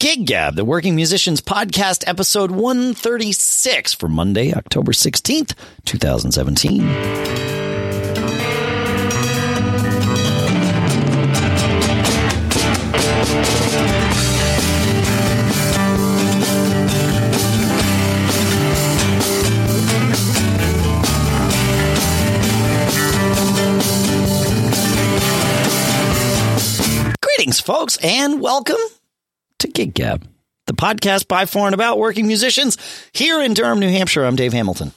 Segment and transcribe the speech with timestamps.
[0.00, 7.94] Gig Gab, the Working Musicians Podcast, episode 136 for Monday, October 16th, 2017.
[27.22, 28.76] Greetings, folks, and welcome
[29.74, 30.26] Gig Gab,
[30.66, 32.78] the podcast by, for, and about working musicians
[33.12, 34.24] here in Durham, New Hampshire.
[34.24, 34.92] I'm Dave Hamilton.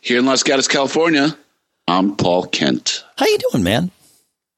[0.00, 1.36] Here in Los Gatos, California,
[1.86, 3.04] I'm Paul Kent.
[3.16, 3.90] How you doing, man?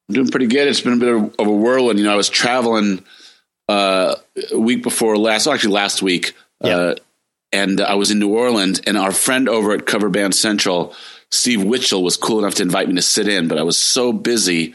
[0.08, 0.66] I'm doing pretty good.
[0.68, 1.98] It's been a bit of, a whirlwind.
[1.98, 3.04] You know, I was traveling
[3.68, 4.14] uh,
[4.52, 6.32] a week before last, actually last week,
[6.64, 6.76] Yeah.
[6.76, 6.94] uh,
[7.52, 10.94] and I was in New Orleans, and our friend over at Cover Band Central,
[11.32, 14.12] Steve Witchell, was cool enough to invite me to sit in, but I was so
[14.12, 14.74] busy.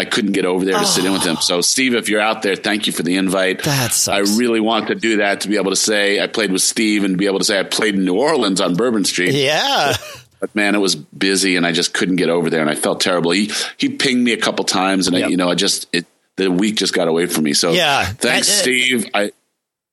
[0.00, 1.36] I couldn't get over there to sit in with him.
[1.38, 1.40] Oh.
[1.40, 3.62] So, Steve, if you're out there, thank you for the invite.
[3.64, 4.08] That sucks.
[4.08, 7.04] I really want to do that to be able to say I played with Steve
[7.04, 9.34] and be able to say I played in New Orleans on Bourbon Street.
[9.34, 9.94] Yeah.
[10.40, 13.00] But man, it was busy and I just couldn't get over there and I felt
[13.00, 13.30] terrible.
[13.30, 16.50] He he pinged me a couple times and I, you know, I just it the
[16.50, 17.52] week just got away from me.
[17.52, 18.04] So Yeah.
[18.06, 19.10] thanks, I- Steve.
[19.12, 19.32] I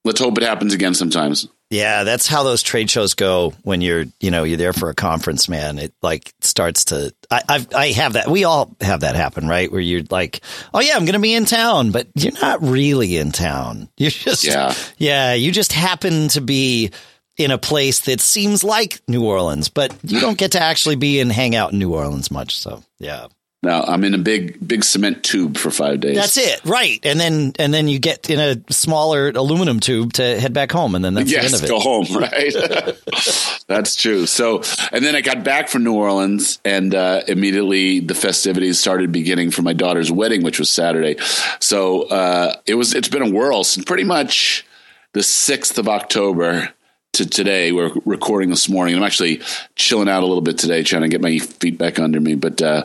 [0.06, 1.50] let's hope it happens again sometimes.
[1.70, 4.96] Yeah, that's how those trade shows go when you're, you know, you're there for a
[4.96, 5.80] conference, man.
[5.80, 8.30] It like starts to, I, I've, I have that.
[8.30, 9.70] We all have that happen, right?
[9.70, 10.40] Where you're like,
[10.74, 13.90] oh yeah, I'm going to be in town, but you're not really in town.
[13.98, 14.74] You're just, Yeah.
[14.98, 16.92] yeah, you just happen to be
[17.36, 21.20] in a place that seems like New Orleans, but you don't get to actually be
[21.20, 22.58] and hang out in New Orleans much.
[22.58, 23.28] So yeah.
[23.64, 26.16] Now I'm in a big big cement tube for five days.
[26.16, 27.00] That's it, right?
[27.04, 30.94] And then and then you get in a smaller aluminum tube to head back home,
[30.94, 31.68] and then that's the end yes, of it.
[31.68, 32.54] go home, right?
[33.68, 34.26] That's true.
[34.28, 34.62] So,
[34.94, 39.52] and then I got back from New Orleans, and uh, immediately the festivities started beginning
[39.52, 41.18] for my daughter's wedding, which was Saturday.
[41.60, 42.94] So uh, it was.
[42.94, 44.66] It's been a whirl since pretty much
[45.14, 46.70] the sixth of October
[47.18, 47.72] to today.
[47.72, 48.96] We're recording this morning.
[48.96, 49.42] I'm actually
[49.76, 52.36] chilling out a little bit today, trying to get my feet back under me.
[52.36, 52.84] But uh,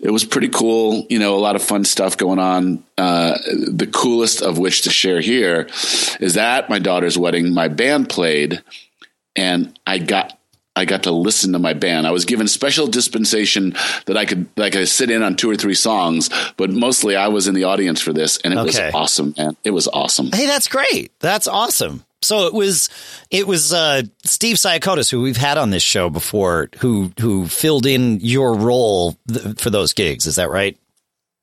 [0.00, 1.06] it was pretty cool.
[1.08, 2.84] You know, a lot of fun stuff going on.
[2.98, 3.38] Uh,
[3.70, 5.66] the coolest of which to share here
[6.20, 8.62] is that my daughter's wedding, my band played,
[9.36, 10.36] and I got.
[10.76, 12.06] I got to listen to my band.
[12.06, 13.74] I was given special dispensation
[14.06, 17.26] that I could like I sit in on two or three songs, but mostly I
[17.26, 18.86] was in the audience for this, and it Okay.
[18.86, 19.56] was awesome, man.
[19.64, 20.30] It was awesome.
[20.32, 21.10] Hey, that's great.
[21.18, 22.04] That's awesome.
[22.22, 22.90] So it was,
[23.30, 27.86] it was uh, Steve Siakotis, who we've had on this show before, who who filled
[27.86, 30.26] in your role th- for those gigs.
[30.26, 30.76] Is that right?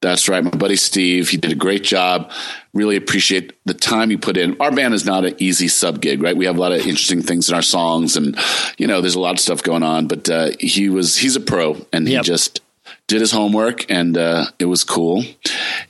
[0.01, 0.43] That's right.
[0.43, 2.31] My buddy Steve, he did a great job.
[2.75, 4.55] Really appreciate the time he put in.
[4.61, 6.37] Our band is not an easy sub gig, right?
[6.37, 8.37] We have a lot of interesting things in our songs and,
[8.77, 11.39] you know, there's a lot of stuff going on, but, uh, he was, he's a
[11.39, 12.23] pro and Yep.
[12.23, 12.61] he just
[13.07, 15.23] did his homework and, uh, it was cool.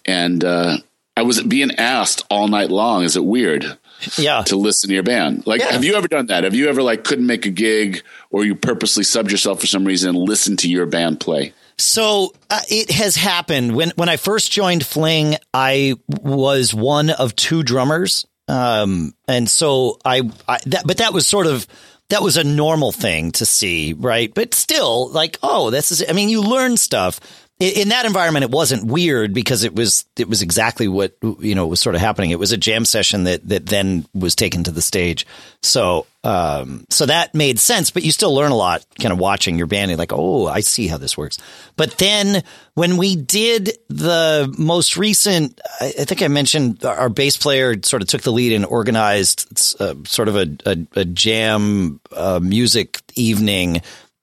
[0.05, 0.77] And, uh,
[1.17, 3.77] I was being asked all night long, is it weird
[4.17, 4.41] Yeah.
[4.43, 5.45] to listen to your band?
[5.47, 5.71] Like, Yeah.
[5.71, 6.43] have you ever done that?
[6.43, 9.85] Have you ever like couldn't make a gig or you purposely subbed yourself for some
[9.85, 11.53] reason and listened to your band play?
[11.79, 17.35] So uh, it has happened when when I first joined Fling, I was one of
[17.35, 21.67] two drummers, um, and so I, I that, but that was sort of
[22.09, 24.33] that was a normal thing to see, right?
[24.33, 26.03] But still, like, oh, this is.
[26.07, 27.19] I mean, you learn stuff.
[27.59, 31.65] In, that environment, it wasn't weird because it was it was exactly what you know
[31.65, 32.29] was sort of happening.
[32.29, 35.25] It was a jam session that that then was taken to the stage.
[35.63, 37.89] So um, so that made sense.
[37.89, 39.89] But you still learn a lot, kind of watching your band.
[39.89, 41.39] You're like, oh, I see how this works.
[41.77, 42.43] But then
[42.75, 48.03] when we did the most recent, I, I think I mentioned our bass player sort
[48.03, 53.01] of took the lead and organized uh, sort of a, a, a jam uh, music
[53.15, 53.81] evening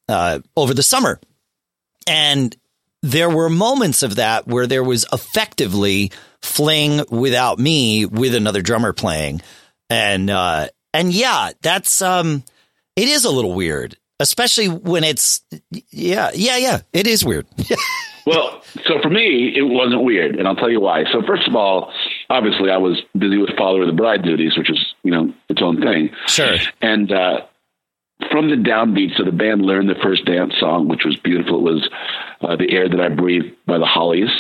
[0.09, 1.19] uh, over the summer.
[2.07, 2.55] And
[3.05, 6.11] there were moments of that where there was effectively
[6.41, 9.43] fling without me with another drummer playing.
[9.91, 12.45] And, uh, and yeah, that's, um,
[12.97, 15.43] it is a little weird, especially when it's,
[15.91, 17.47] yeah, yeah, yeah, it is weird.
[18.27, 21.05] Well, so for me, it wasn't weird, and I'll tell you why.
[21.13, 21.93] So first of all,
[22.31, 25.61] obviously, I was busy with Father of the Bride duties, which is you know its
[25.61, 26.09] own thing.
[26.27, 26.57] Sure.
[26.81, 27.43] And uh,
[28.31, 31.59] from the downbeat, so the band learned the first dance song, which was beautiful.
[31.59, 31.89] It was
[32.41, 34.31] uh, "The Air That I Breathe" by the Hollies.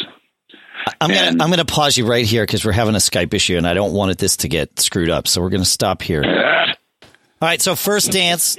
[1.00, 3.66] I'm gonna I'm gonna pause you right here because we're having a Skype issue and
[3.66, 5.26] I don't want this to get screwed up.
[5.26, 6.22] So we're gonna stop here.
[7.42, 7.60] All right.
[7.60, 8.56] So first dance,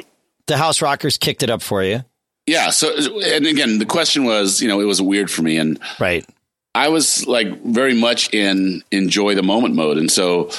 [0.47, 2.03] the House Rockers kicked it up for you,
[2.45, 2.69] Yeah.
[2.69, 5.57] So, and again, the question was, you know, it was weird for me.
[5.57, 6.25] And right?
[6.73, 9.97] I was like very much in enjoy the moment mode.
[9.97, 10.51] And so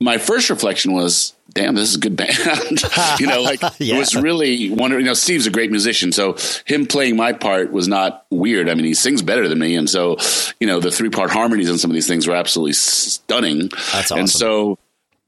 [0.00, 2.82] my first reflection was, damn, this is a good band.
[3.20, 3.96] you know, like Yeah.
[3.96, 6.12] it was really wondering, you know, Steve's a great musician.
[6.12, 8.68] So him playing my part was not weird.
[8.68, 9.74] I mean, he sings better than me.
[9.76, 10.16] And so,
[10.60, 13.68] you know, the three part harmonies on some of these things were absolutely stunning.
[13.92, 14.18] That's awesome.
[14.20, 14.78] And so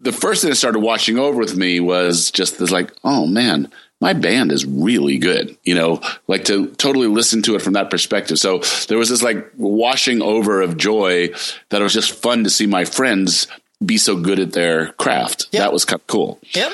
[0.01, 3.71] the first thing that started washing over with me was just this like, oh man,
[4.01, 7.89] my band is really good, you know, like to totally listen to it from that
[7.91, 8.39] perspective.
[8.39, 11.29] So there was this like washing over of joy
[11.71, 13.47] that it was just fun to see my friends
[13.85, 15.49] be so good at their craft.
[15.53, 15.61] Yep.
[15.61, 16.39] That was kind of cool.
[16.55, 16.73] Yep.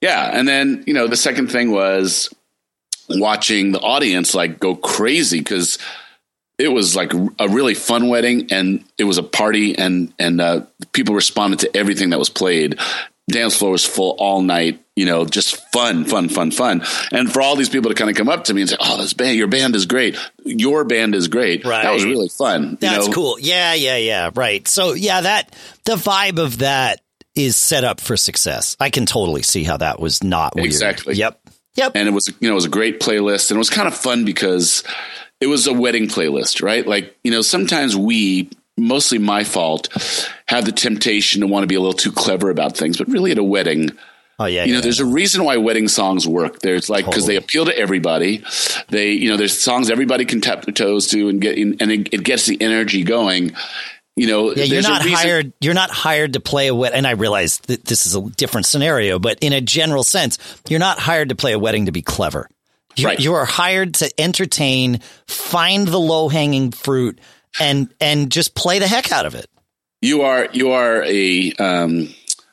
[0.00, 0.30] Yeah.
[0.32, 2.32] And then, you know, the second thing was
[3.08, 5.78] watching the audience like go crazy because
[6.58, 10.62] it was like a really fun wedding and it was a party and, and, uh,
[10.92, 12.78] people responded to everything that was played.
[13.28, 16.82] Dance floor was full all night, you know, just fun, fun, fun, fun.
[17.12, 18.96] And for all these people to kind of come up to me and say, Oh,
[18.96, 20.16] this band, your band is great.
[20.44, 21.64] Your band is great.
[21.64, 21.82] Right.
[21.82, 22.70] That was really fun.
[22.70, 23.12] you That's know?
[23.12, 23.38] cool.
[23.38, 24.30] Yeah, yeah, yeah.
[24.34, 24.66] Right.
[24.66, 25.54] So yeah, that
[25.84, 27.00] the vibe of that
[27.34, 28.76] is set up for success.
[28.80, 30.66] I can totally see how that was not weird.
[30.66, 31.14] Exactly.
[31.14, 31.38] Yep.
[31.74, 31.92] Yep.
[31.94, 33.94] and it was you know it was a great playlist and it was kind of
[33.94, 34.82] fun because
[35.42, 39.88] it was a wedding playlist right like you know sometimes we mostly my fault
[40.48, 43.30] have the temptation to want to be a little too clever about things but really
[43.30, 43.90] at a wedding
[44.38, 44.64] oh yeah.
[44.64, 44.82] you know yeah.
[44.82, 48.42] there's a reason why wedding songs work there's like because they appeal to everybody
[48.88, 52.12] they you know there's songs everybody can tap their toes to and get and it,
[52.12, 53.52] it gets the energy going
[54.16, 55.52] you know Yeah, you're not hired.
[55.60, 56.96] You're not hired to play a wedding.
[56.96, 60.38] And I realize that this is a different scenario, but in a general sense,
[60.68, 62.48] you're not hired to play a wedding to be clever.
[62.96, 63.20] You, Right.
[63.20, 67.20] you are hired to entertain, find the low hanging fruit,
[67.60, 69.50] and and just play the heck out of it.
[70.00, 72.08] you are you are a um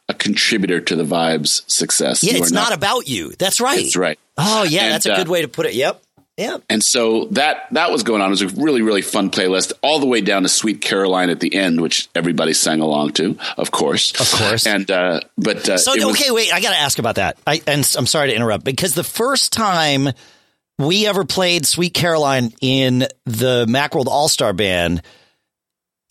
[0.10, 3.32] a contributor to the vibes success Yeah, You it's are not, about you.
[3.40, 3.78] That's right.
[3.84, 5.74] that's right Oh yeah, And, that's a uh, good way to put it.
[5.76, 6.02] Yep.
[6.38, 6.64] Yep.
[6.68, 8.30] And so that that was going on.
[8.30, 11.40] It was a really really fun playlist, all the way down to "Sweet Caroline" at
[11.40, 14.66] the end, which everybody sang along to, of course, Of course.
[14.66, 17.38] And uh, but uh, So it was- okay, wait, I got to ask about that.
[17.46, 20.10] I and I'm sorry to interrupt because the first time
[20.80, 25.04] we ever played Sweet Caroline in the Macworld All Star Band,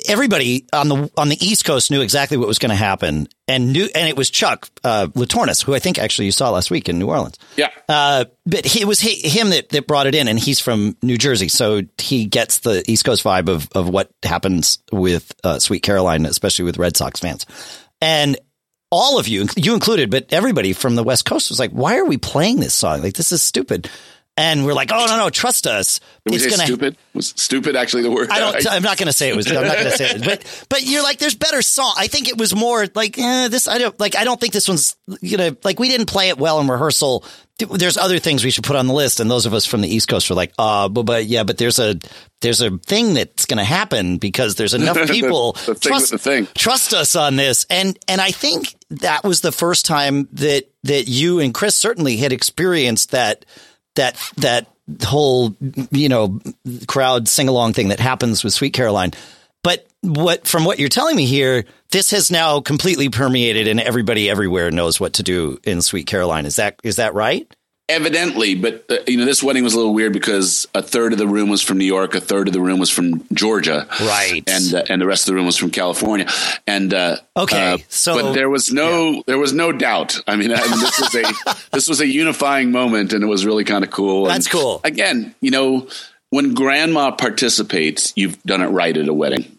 [0.08, 3.72] everybody on the on the East Coast knew exactly what was going to happen, and
[3.72, 6.70] knew, and it was Chuck uh, La Tournous, who I think actually you saw last
[6.70, 7.38] week in New Orleans.
[7.56, 10.60] yeah, Uh, but he, it was he, him that, that brought it in, and he's
[10.60, 15.32] from New Jersey, so he gets the East Coast vibe of of what happens with
[15.44, 17.46] uh, Sweet Caroline, especially with Red Sox fans.
[18.00, 18.36] And
[18.90, 22.04] all of you, you included, but everybody from the West Coast was like, "Why are
[22.04, 23.02] we playing this song?
[23.02, 23.88] Like this is stupid."
[24.34, 26.00] And we're like, "Oh no, no, trust us.
[26.24, 26.96] Did it's gonna stupid?
[27.12, 28.30] Was stupid actually the word?
[28.30, 28.70] I don't.
[28.70, 29.46] I'm not going to say it was.
[29.46, 30.24] I'm not going to say it.
[30.24, 31.92] But but you're like, there's better song.
[31.98, 33.68] I think it was more like eh, this.
[33.68, 34.16] I don't like.
[34.16, 37.26] I don't think this one's you know like we didn't play it well in rehearsal.
[37.58, 39.94] There's other things we should put on the list, and those of us from the
[39.94, 41.96] East Coast were like, uh, but, but yeah, but there's a
[42.40, 46.48] there's a thing that's going to happen because there's enough people the trust the thing.
[46.54, 51.06] trust us on this, and and I think that was the first time that that
[51.06, 53.44] you and Chris certainly had experienced that
[53.94, 54.66] that that
[55.04, 55.54] whole
[55.90, 56.40] you know
[56.86, 59.12] crowd sing along thing that happens with Sweet Caroline.
[59.62, 64.28] But what from what you're telling me here, this has now completely permeated, and everybody
[64.28, 66.46] everywhere knows what to do in Sweet Caroline.
[66.46, 67.50] Is that is that right?
[67.92, 71.18] Evidently, but uh, you know this wedding was a little weird because a third of
[71.18, 74.42] the room was from New York, a third of the room was from Georgia, Right.
[74.46, 76.26] and uh, and the rest of the room was from California.
[76.66, 80.18] And uh, Okay, uh, so- but there was no there was no doubt.
[80.26, 83.44] I mean, I mean this was a this was a unifying moment, and it was
[83.44, 84.26] really kind of cool.
[84.26, 84.80] And That's cool.
[84.84, 85.86] Again, you know,
[86.30, 89.58] when grandma participates, you've done it right at a wedding.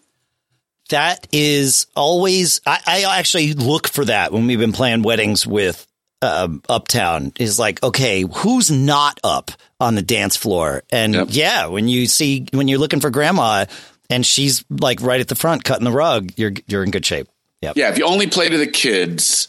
[0.89, 5.85] that is always I, I actually look for that when we've been playing weddings with
[6.23, 11.27] um, uptown is like okay who's not up on the dance floor and Yep.
[11.31, 13.65] yeah when you see when you're looking for grandma
[14.09, 17.27] and she's like right at the front cutting the rug you're you're in good shape
[17.61, 17.75] yep.
[17.75, 19.47] Yeah, if you only play to the kids,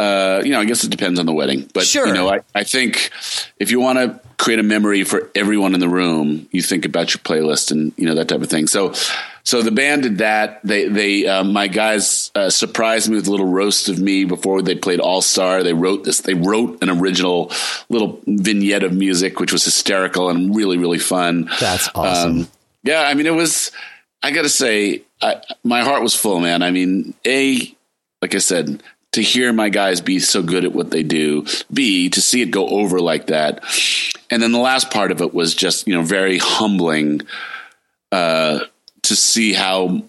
[0.00, 1.68] uh, you know, I guess it depends on the wedding.
[1.74, 2.06] But Sure.
[2.06, 3.10] you know, I, I think
[3.58, 7.12] if you want to create a memory for everyone in the room, you think about
[7.12, 8.66] your playlist and you know that type of thing.
[8.66, 8.94] So,
[9.44, 10.60] so the band did that.
[10.64, 14.62] They, they, uh, my guys uh, surprised me with a little roast of me before
[14.62, 15.62] they played All Star.
[15.62, 16.22] They wrote this.
[16.22, 17.52] They wrote an original
[17.90, 21.50] little vignette of music, which was hysterical and really, really fun.
[21.60, 22.38] That's awesome.
[22.40, 22.48] Um,
[22.84, 23.70] yeah, I mean, it was.
[24.22, 26.62] I got to say, I, my heart was full, man.
[26.62, 27.74] I mean, a
[28.22, 31.46] like I said, to hear my guys be so good at what they do.
[31.72, 33.64] B to see it go over like that,
[34.30, 37.22] and then the last part of it was just you know very humbling
[38.12, 38.60] uh,
[39.02, 40.02] to see how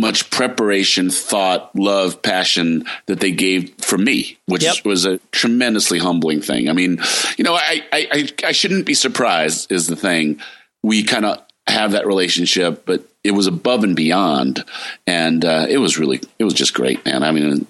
[0.00, 4.84] much preparation, thought, love, passion that they gave for me, which Yep.
[4.84, 6.68] was a tremendously humbling thing.
[6.68, 7.00] I mean,
[7.36, 10.40] you know, I I, I, shouldn't be surprised is the thing.
[10.84, 14.64] We kind of have that relationship, but it was above and beyond,
[15.06, 17.24] and uh, it was really it was just great, man.
[17.24, 17.66] I mean,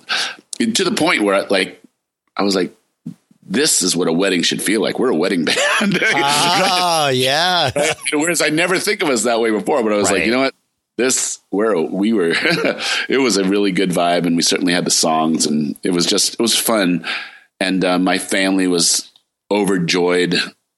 [0.58, 1.82] to the point where like
[2.36, 2.74] I was like.
[3.50, 4.98] This is what a wedding should feel like.
[4.98, 5.56] We're a wedding band.
[6.02, 7.70] oh yeah
[8.12, 10.18] Whereas I never think of us that way before, but I was Right.
[10.18, 10.54] like, you know what?
[10.98, 12.32] this where we were
[13.08, 16.04] it was a really good vibe and we certainly had the songs and it was
[16.04, 17.06] just it was fun
[17.58, 19.10] and uh, my family was
[19.50, 20.34] overjoyed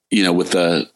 [0.09, 0.89] you know with the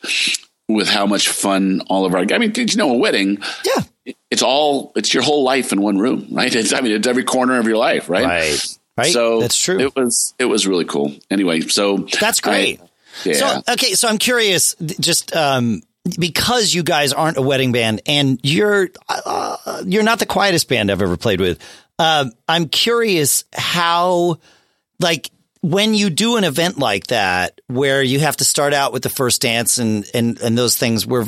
[0.70, 3.84] with how much fun all of our i mean did you know a wedding Yeah.
[4.30, 7.24] It's all it's your whole life in one room right it's i mean it's every
[7.24, 8.78] corner of your life right Right.
[8.98, 9.12] Right.
[9.12, 9.80] so that's true.
[9.80, 12.80] it was it was really cool anyway so That's great.
[12.82, 12.90] I-
[13.26, 15.82] yeah So okay, so I'm curious, just um,
[16.20, 20.92] because you guys aren't a wedding band and you're uh, you're not the quietest band
[20.92, 21.60] I've ever played with.
[21.98, 24.40] Um, I'm curious how,
[25.00, 25.32] like,
[25.62, 29.10] when you do an event like that, where you have to start out with the
[29.10, 31.24] first dance and and and those things, where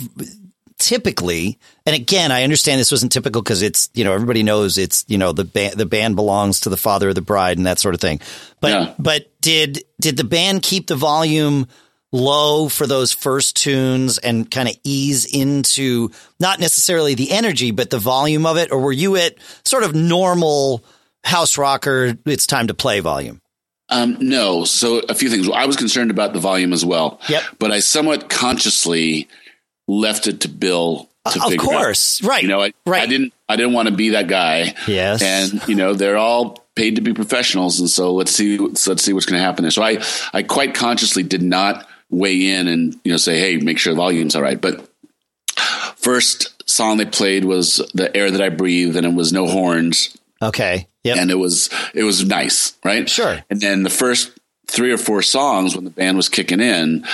[0.79, 5.05] typically, and again, I understand this wasn't typical because it's you know everybody knows it's
[5.07, 7.79] you know the band the band belongs to the father of the bride and that
[7.79, 8.19] sort of thing.
[8.61, 8.93] But Yeah.
[8.99, 11.67] but did did the band keep the volume
[12.11, 17.89] low for those first tunes and kind of ease into not necessarily the energy but
[17.89, 20.83] the volume of it, or were you at sort of normal
[21.23, 22.17] house rocker?
[22.25, 23.41] It's time to play volume.
[23.89, 24.65] Um, no.
[24.65, 25.49] So a few things.
[25.49, 27.21] I was concerned about the volume as well.
[27.29, 27.43] Yep.
[27.57, 29.27] But I somewhat consciously
[29.87, 31.81] left it to Bill to of figure it out.
[31.81, 32.41] course, right?
[32.41, 33.03] You know, I, right.
[33.03, 33.33] I didn't.
[33.49, 34.73] I didn't want to be that guy.
[34.87, 35.21] Yes.
[35.21, 38.57] And you know, they're all paid to be professionals, and so let's see.
[38.57, 39.71] Let's see what's going to happen there.
[39.71, 40.03] So I,
[40.33, 43.97] I quite consciously did not weigh in and you know say, hey, make sure the
[43.97, 44.59] volume's all right.
[44.59, 44.87] But
[45.95, 50.17] first song they played was the air that I breathe, and it was no horns
[50.39, 50.87] Okay.
[51.03, 53.09] yeah and it was it was nice, right?
[53.09, 53.39] Sure.
[53.49, 54.31] And then the first
[54.67, 57.05] three or four songs when the band was kicking in,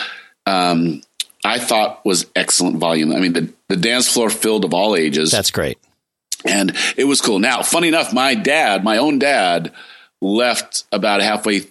[0.45, 1.01] um,
[1.45, 3.11] I thought was excellent volume.
[3.13, 5.77] I mean, the the dance floor filled of all ages, That's great.
[6.45, 7.39] and it was cool.
[7.39, 9.73] Now, funny enough, my dad, my own dad,
[10.21, 11.63] left about halfway,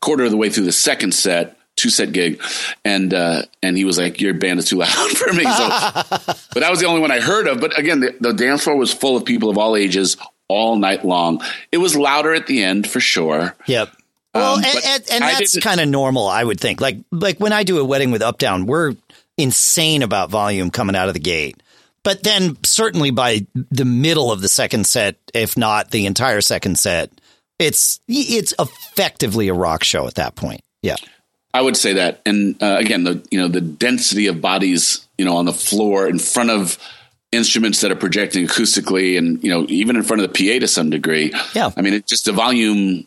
[0.00, 1.56] quarter of the way through the second set.
[1.76, 2.42] Two set gig,
[2.84, 5.48] and uh, and he was like, "Your band is too loud for me." So,
[6.52, 7.58] but that was the only one I heard of.
[7.60, 11.06] But again, the, the dance floor was full of people of all ages all night
[11.06, 11.40] long.
[11.72, 13.56] It was louder at the end for sure.
[13.66, 13.96] Yep.
[14.34, 16.80] Well, Um, and, and, and that's kind of normal, I would think.
[16.80, 18.94] Like, like when I do a wedding with Uptown, we're
[19.36, 21.62] insane about volume coming out of the gate.
[22.02, 26.78] But then, certainly by the middle of the second set, if not the entire second
[26.78, 27.10] set,
[27.58, 30.62] it's it's effectively a rock show at that point.
[30.82, 30.96] Yeah,
[31.52, 35.26] I would say that, and uh, again, the you know the density of bodies, you
[35.26, 36.78] know, on the floor in front of
[37.32, 40.66] instruments that are projecting acoustically, and you know, even in front of the PA to
[40.66, 41.34] some degree.
[41.54, 41.70] Yeah.
[41.76, 43.06] I mean, it just the volume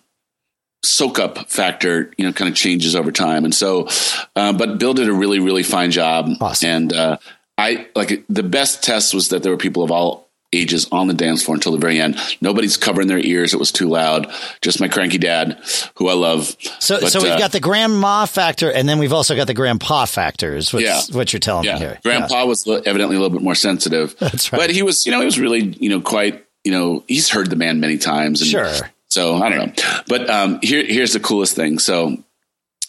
[0.84, 3.88] soak up factor, you know, kind of changes over time, and so,
[4.36, 6.70] uh, but Bill did a really, really fine job, Awesome.
[6.70, 7.18] and uh,
[7.58, 11.16] I like the best test was that there were people of all ages on the
[11.16, 12.16] dance floor until the very end.
[12.40, 14.32] Nobody's covering their ears; it was too loud.
[14.62, 15.58] Just my cranky dad,
[15.96, 16.56] who I love.
[16.80, 19.54] so But, so we've uh, got the grandma factor, and then we've also got the
[19.56, 20.72] grandpa factors.
[20.74, 21.02] What's, Yeah.
[21.18, 21.74] what you're telling yeah.
[21.76, 22.00] me here.
[22.04, 24.16] Grandpa was evidently a little bit more sensitive.
[24.20, 24.60] That's right.
[24.60, 27.50] But he was, you know, he was really, you know, quite, you know, he's heard
[27.50, 28.42] the man many times.
[28.42, 28.72] And Sure.
[29.14, 30.04] So I don't know.
[30.08, 31.78] But um, here, here's the coolest thing.
[31.78, 32.18] So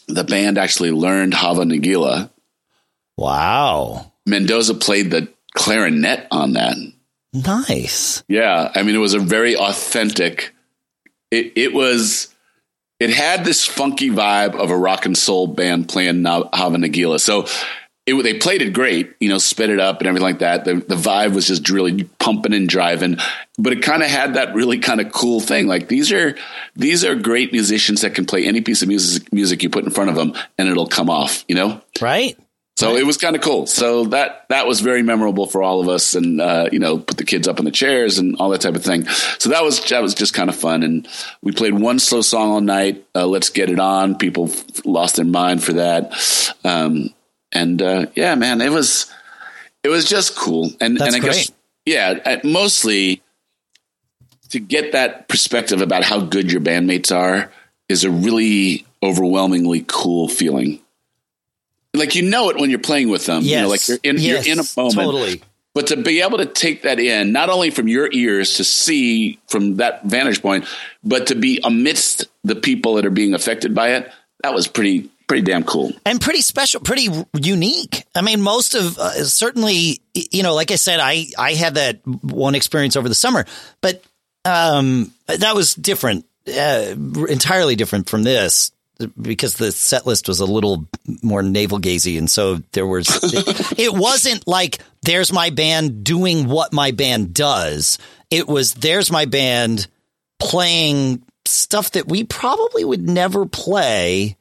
[0.08, 2.30] the band actually learned Hava Nagila.
[3.18, 6.76] Wow, Mendoza played the clarinet on that.
[7.34, 8.24] nice.
[8.26, 8.72] Yeah.
[8.74, 10.54] I mean, it was a very authentic,
[11.30, 12.34] it, it was,
[12.98, 17.20] it had this funky vibe of a rock and soul band playing Hava Nagila.
[17.20, 17.46] So
[18.06, 20.64] it, they played it great, you know, sped it up and everything like that.
[20.64, 23.18] The, the vibe was just really pumping and driving,
[23.58, 25.66] but it kind of had that really kind of cool thing.
[25.66, 26.36] Like these are,
[26.76, 29.90] these are great musicians that can play any piece of music, music you put in
[29.90, 31.80] front of them and it'll come off, you know?
[32.00, 32.36] Right.
[32.76, 33.66] So it was kind of cool.
[33.66, 37.16] So that that was very memorable for all of us, and uh, you know, put
[37.16, 39.06] the kids up in the chairs and all that type of thing.
[39.38, 40.82] So that was that was just kind of fun.
[40.82, 41.06] And
[41.40, 43.06] we played one slow song all night.
[43.14, 44.16] Uh, Let's get it on.
[44.16, 46.12] People f- lost their mind for that.
[46.64, 47.10] Um,
[47.54, 49.10] and uh, yeah, man, it was
[49.82, 50.70] it was just cool.
[50.80, 51.50] And That's and I guess
[51.86, 53.22] yeah, mostly
[54.50, 57.50] to get that perspective about how good your bandmates are
[57.88, 60.80] is a really overwhelmingly cool feeling.
[61.92, 63.42] Like you know it when you're playing with them.
[63.42, 63.50] Yes.
[63.50, 64.94] You know, like you're in Yes, you're in a moment.
[64.94, 65.42] Totally.
[65.74, 69.40] But to be able to take that in, not only from your ears to see
[69.48, 70.66] from that vantage point,
[71.02, 74.10] but to be amidst the people that are being affected by it,
[74.44, 75.92] that was pretty pretty damn cool.
[76.04, 78.04] and pretty special, pretty unique.
[78.14, 82.06] I mean, most of uh, certainly, you know, like I said, I I had that
[82.06, 83.44] one experience over the summer,
[83.80, 84.02] but
[84.44, 86.94] um, that was different, uh,
[87.28, 88.72] entirely different from this
[89.20, 90.86] because the set list was a little
[91.22, 96.48] more navel gazy, and so there was it, it wasn't like there's my band doing
[96.48, 97.98] what my band does.
[98.30, 99.86] It was there's my band
[100.38, 104.36] playing stuff that we probably would never play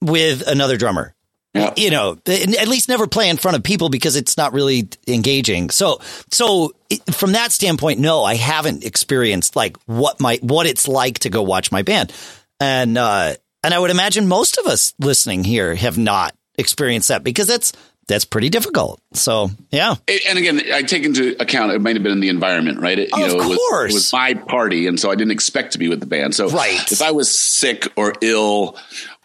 [0.00, 1.14] with another drummer.
[1.54, 1.74] Yeah.
[1.76, 5.70] You know, at least never play in front of people because it's not really engaging.
[5.70, 6.72] So, so
[7.10, 11.42] from that standpoint, no, I haven't experienced like what my what it's like to go
[11.42, 12.12] watch my band,
[12.60, 17.24] and uh, and I would imagine most of us listening here have not experienced that
[17.24, 17.72] because that's
[18.06, 19.00] that's pretty difficult.
[19.14, 19.96] So yeah.
[20.28, 22.98] And again, I take into account it might have been in the environment, right?
[22.98, 25.72] It, you of know, it was, it was, my party, and so I didn't expect
[25.72, 26.34] to be with the band.
[26.34, 26.92] So right.
[26.92, 28.76] if I was sick or ill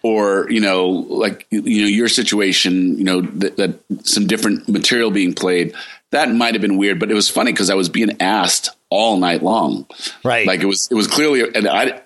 [0.05, 5.09] or you know like you know your situation you know that, that some different material
[5.09, 5.73] being played
[6.11, 9.17] that might have been weird but it was funny because i was being asked all
[9.17, 9.87] night long.
[10.23, 10.45] Right.
[10.45, 12.01] Like it was it was clearly and i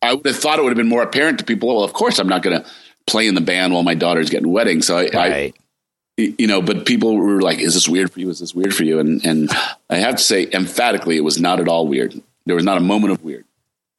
[0.00, 2.20] i would have thought it would have been more apparent to people well of course
[2.20, 2.70] i'm not going to
[3.06, 5.12] play in the band while my daughter's getting wedding so i, right.
[5.12, 5.52] I
[6.16, 8.30] you know but people were like is this weird for you?
[8.30, 9.00] Is this weird for you?
[9.00, 9.50] And and
[9.90, 12.14] i have to say emphatically it was not at all weird.
[12.46, 13.44] There was not a moment of weird.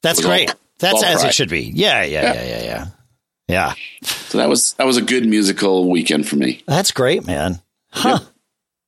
[0.02, 1.62] That's great all, that's as it should be.
[1.62, 2.88] Yeah, yeah, yeah, yeah, yeah.
[3.48, 3.74] Yeah.
[4.04, 6.62] So that was that was a good musical weekend for me.
[6.68, 7.60] That's great, man.
[7.92, 8.20] Huh.
[8.22, 8.30] Yep.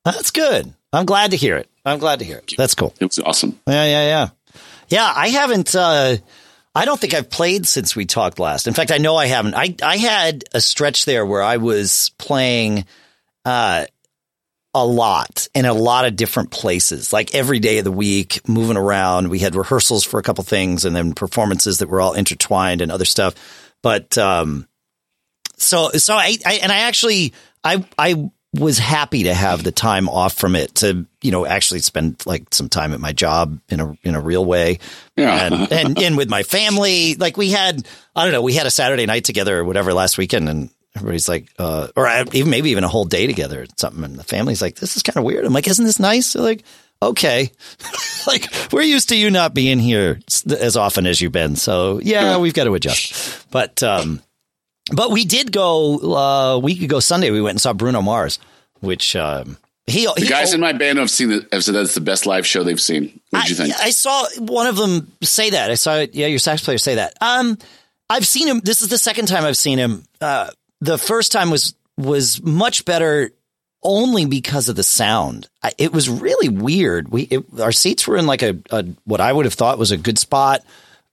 [0.04, 0.72] That's good.
[0.92, 1.68] I'm glad to hear it.
[1.84, 2.54] I'm glad to hear it.
[2.56, 2.94] That's cool.
[3.00, 3.58] It was awesome.
[3.66, 4.28] Yeah, yeah, yeah.
[4.88, 6.16] Yeah, I haven't uh
[6.74, 8.66] I don't think I've played since we talked last.
[8.66, 9.54] In fact, I know I haven't.
[9.54, 12.84] I I had a stretch there where I was playing
[13.44, 13.86] uh
[14.74, 18.78] a lot in a lot of different places, like every day of the week, moving
[18.78, 19.28] around.
[19.28, 22.90] We had rehearsals for a couple things and then performances that were all intertwined and
[22.90, 23.34] other stuff.
[23.82, 24.66] But, um,
[25.56, 30.08] so, so I, I and I actually, I, I was happy to have the time
[30.08, 33.80] off from it to, you know, actually spend like some time at my job in
[33.80, 34.78] a, in a real way.
[35.16, 35.46] Yeah.
[35.46, 37.86] And, and, and with my family, like we had,
[38.16, 41.28] I don't know, we had a Saturday night together or whatever last weekend and everybody's
[41.28, 44.04] like, uh, or even maybe even a whole day together or something.
[44.04, 45.44] And the family's like, this is kind of weird.
[45.44, 46.32] I'm like, isn't this nice?
[46.32, 46.64] They're like,
[47.00, 47.50] okay.
[48.26, 51.56] like we're used to you not being here as often as you've been.
[51.56, 53.50] So yeah, we've got to adjust.
[53.50, 54.22] But, um,
[54.92, 58.38] but we did go, uh, a week ago Sunday, we went and saw Bruno Mars,
[58.80, 59.56] which, um,
[59.86, 62.24] he, the he, guys in my band have seen it, have said that's the best
[62.24, 63.20] live show they've seen.
[63.30, 63.74] What did you think?
[63.80, 65.72] I saw one of them say that.
[65.72, 67.14] I saw, yeah, your sax player say that.
[67.20, 67.58] Um,
[68.08, 68.60] I've seen him.
[68.60, 70.04] This is the second time I've seen him.
[70.20, 70.50] Uh,
[70.82, 73.30] the first time was was much better
[73.84, 75.48] only because of the sound.
[75.62, 77.08] I, it was really weird.
[77.08, 79.92] We it, our seats were in like a, a, what I would have thought was
[79.92, 80.64] a good spot,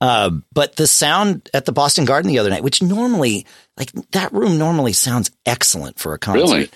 [0.02, 3.46] uh, but the sound at the Boston Garden the other night, which normally
[3.78, 6.70] like that room normally sounds excellent for a concert, really?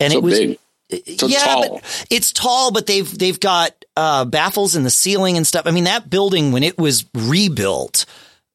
[0.00, 0.38] and so it was.
[0.38, 0.58] Big.
[1.18, 1.78] So yeah, tall.
[1.78, 5.68] but it's tall, but they've they've got uh, baffles in the ceiling and stuff.
[5.68, 8.06] I mean, that building when it was rebuilt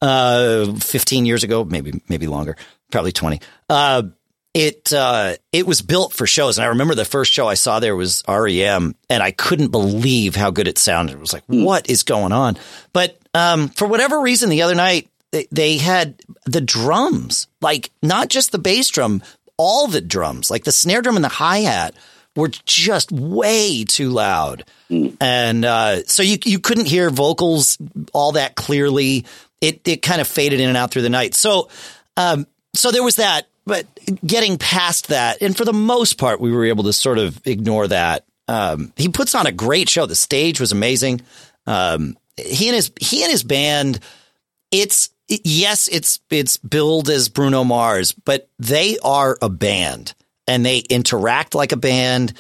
[0.02, 2.58] uh, 15 years ago, maybe maybe longer,
[2.92, 3.40] probably 20.
[3.70, 4.04] Uh,
[4.54, 7.80] it uh, it was built for shows, and I remember the first show I saw
[7.82, 11.14] there was REM, and I couldn't believe how good it sounded.
[11.14, 11.66] It was like, Mm.
[11.66, 12.58] what is going on?
[12.94, 18.30] But um, for whatever reason, the other night they, they had the drums, like not
[18.30, 19.22] just the bass drum,
[19.58, 21.94] all the drums, like the snare drum and the hi hat,
[22.38, 27.78] were just way too loud, and uh, so you you couldn't hear vocals
[28.14, 29.26] all that clearly.
[29.60, 31.34] It it kind of faded in and out through the night.
[31.36, 31.68] So
[32.16, 32.46] um,
[32.78, 33.86] so there was that, but
[34.26, 37.88] getting past that, and for the most part, we were able to sort of ignore
[37.88, 38.26] that.
[38.48, 40.06] Um, he puts on a great show.
[40.06, 41.22] The stage was amazing.
[41.66, 44.00] Um, he and his he and his band.
[44.72, 50.14] It's yes, it's it's billed as Bruno Mars, but they are a band
[50.48, 52.34] and they interact like a band.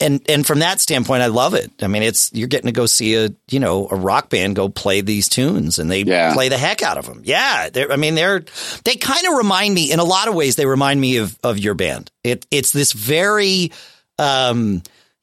[0.00, 1.70] And and from that standpoint, I love it.
[1.82, 4.68] I mean, it's you're getting to go see a you know a rock band go
[4.68, 6.32] play these tunes, and they Yeah.
[6.34, 7.22] play the heck out of them.
[7.24, 8.44] Yeah, I mean, they're
[8.84, 10.56] they kind of remind me in a lot of ways.
[10.56, 12.10] They remind me of of your band.
[12.24, 13.72] It it's this very
[14.18, 14.82] um,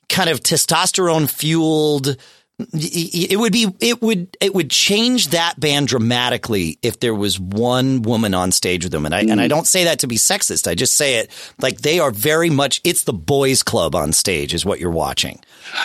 [0.10, 2.16] kind of testosterone fueled.
[2.60, 8.04] It would be it would it would change that band dramatically if there was one
[8.04, 10.68] woman on stage with them, and I and I don't say that to be sexist.
[10.70, 12.80] I just say it like they are very much.
[12.84, 15.40] It's the boys' club on stage, is what you're watching.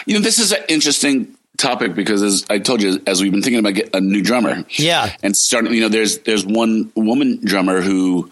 [0.07, 3.43] You know, this is an interesting topic because, as I told you, as we've been
[3.43, 5.17] thinking about get a new drummer, Yeah.
[5.23, 8.31] and starting, you know, there's there's one woman drummer who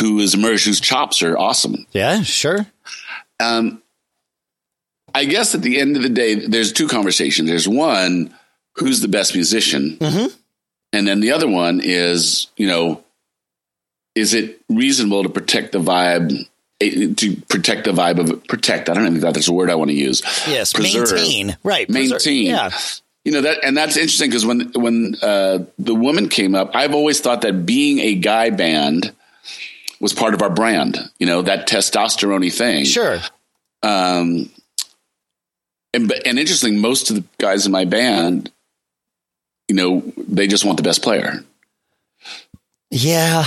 [0.00, 1.86] who has emerged whose chops are awesome.
[1.92, 2.66] Yeah, sure.
[3.40, 3.80] Um,
[5.14, 7.48] I guess at the end of the day, there's two conversations.
[7.48, 8.34] There's one,
[8.76, 10.32] who's the best musician, Mhm.
[10.92, 13.02] and then the other one is, you know,
[14.14, 16.46] is it reasonable to protect the vibe?
[16.80, 19.76] eh, To protect the vibe of protect, I don't even think that's a word I
[19.76, 20.22] want to use.
[20.48, 21.12] Yes, Preserve.
[21.12, 21.56] maintain.
[21.62, 22.10] Right, preserve.
[22.24, 22.46] maintain.
[22.46, 22.70] Yeah,
[23.24, 26.92] You know that, and that's interesting because when when uh, the woman came up, I've
[26.94, 29.12] always thought that being a guy band
[30.00, 30.98] was part of our brand.
[31.20, 32.84] You know that testosterone thing.
[32.84, 33.20] sure.
[33.82, 34.50] Um,
[35.94, 38.50] and but and interesting, most of the guys in my band,
[39.68, 41.44] you know, they just want the best player.
[42.90, 43.44] Yeah,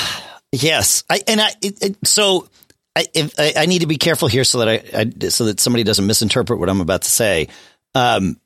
[0.51, 2.47] Yes, I and I it, it, so
[2.95, 5.59] I, if, I, I need to be careful here so that I, I, so that
[5.59, 7.49] somebody doesn't misinterpret what I'm about to say.
[7.93, 8.39] Um,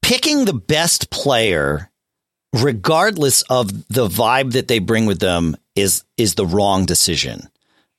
[0.00, 1.90] picking the best player,
[2.52, 7.48] regardless of the vibe that they bring with them, is is the wrong decision.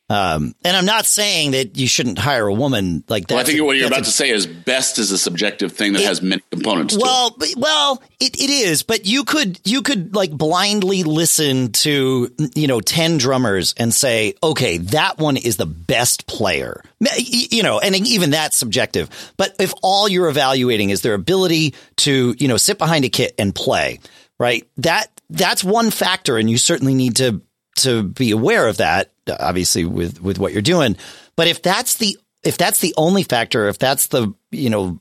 [0.09, 3.35] Um, and I'm not saying that you shouldn't hire a woman like that.
[3.35, 5.93] Well, I think what you're about a, to say is best is a subjective thing
[5.93, 6.97] that it, has many components.
[6.99, 12.67] Well, well, it, it is, but you could you could like blindly listen to you
[12.67, 16.83] know ten drummers and say, okay, that one is the best player.
[17.17, 19.09] You know, and even that's subjective.
[19.37, 23.35] But if all you're evaluating is their ability to you know sit behind a kit
[23.37, 23.99] and play,
[24.39, 24.67] right?
[24.77, 27.41] That that's one factor, and you certainly need to
[27.83, 30.95] to be aware of that obviously with with what you're doing.
[31.35, 34.99] But if that's the if that's the only factor, if that's the you know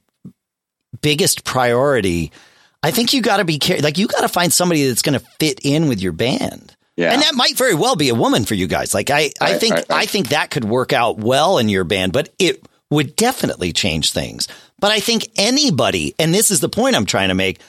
[1.01, 2.33] biggest priority,
[2.83, 5.19] I think you got to be care- like you got to find somebody that's going
[5.19, 6.75] to fit in with your band.
[6.97, 7.13] Yeah.
[7.13, 8.93] And that might very well be a woman for you guys.
[8.93, 10.03] Like I, I think right, right.
[10.03, 14.13] I think that could work out well in your band, but it would definitely change
[14.13, 14.49] things.
[14.81, 17.61] But I think anybody, and this is the point I'm trying to make,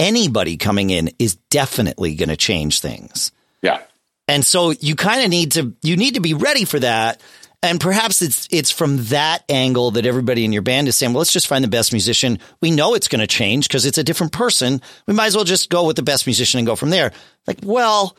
[0.00, 3.30] anybody coming in is definitely going to change things.
[3.62, 3.82] Yeah.
[4.28, 7.20] And so you kind of need to you need to be ready for that.
[7.62, 11.18] And perhaps it's it's from that angle that everybody in your band is saying, well,
[11.18, 12.38] let's just find the best musician.
[12.60, 14.82] We know it's going to change because it's a different person.
[15.06, 17.12] We might as well just go with the best musician and go from there.
[17.46, 18.16] Like, well,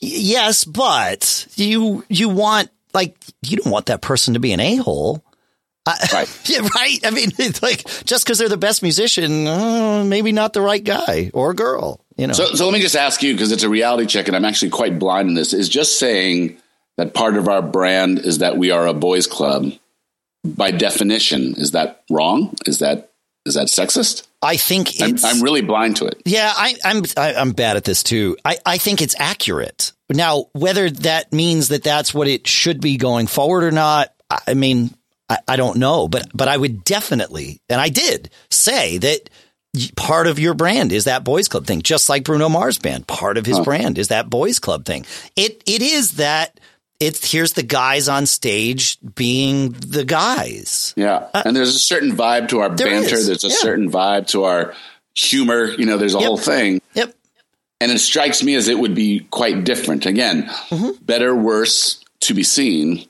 [0.00, 4.76] yes, but you you want like you don't want that person to be an a
[4.76, 5.24] hole.
[6.12, 6.48] right.
[6.48, 6.98] yeah, right.
[7.04, 10.82] I mean, it's like just because they're the best musician, uh, maybe not the right
[10.82, 12.00] guy or girl.
[12.16, 12.32] You know.
[12.32, 14.70] So, so let me just ask you because it's a reality check, and I'm actually
[14.70, 15.52] quite blind in this.
[15.52, 16.56] Is just saying
[16.96, 19.72] that part of our brand is that we are a boys' club.
[20.46, 22.54] By definition, is that wrong?
[22.66, 23.12] Is that
[23.46, 24.26] is that sexist?
[24.42, 26.22] I think I'm, I'm, really blind to it.
[26.26, 28.36] Yeah, I, I'm I, am i am bad at this too.
[28.44, 29.92] I, I think it's accurate.
[30.10, 34.12] Now, whether that means that that's what it should be going forward or not,
[34.46, 34.94] I mean,
[35.28, 36.08] I, I don't know.
[36.08, 39.30] But but I would definitely, and I did say that
[39.96, 43.06] part of your brand is that boys club thing, just like Bruno Mars band.
[43.06, 43.64] Part of his huh.
[43.64, 45.04] brand is that boys club thing.
[45.36, 46.60] It it is that
[47.00, 50.94] it's here's the guys on stage being the guys.
[50.96, 53.16] Yeah, uh, and there's a certain vibe to our banter.
[53.16, 53.26] Is.
[53.26, 53.56] There's a yeah.
[53.56, 54.74] certain vibe to our
[55.14, 55.66] humor.
[55.66, 56.26] You know, there's a yep.
[56.26, 56.80] whole thing.
[56.94, 57.14] Yep.
[57.80, 60.06] And it strikes me as it would be quite different.
[60.06, 61.04] Again, mm-hmm.
[61.04, 63.06] better, worse to be seen.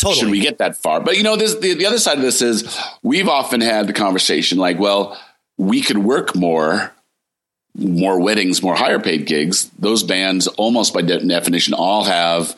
[0.00, 0.14] Totally.
[0.14, 1.00] Should we get that far?
[1.00, 3.92] But you know, this the, the other side of this is we've often had the
[3.92, 5.18] conversation like, well
[5.56, 6.92] we could work more
[7.76, 9.68] more weddings, more higher paid gigs.
[9.78, 12.56] Those bands, almost by de- definition, all have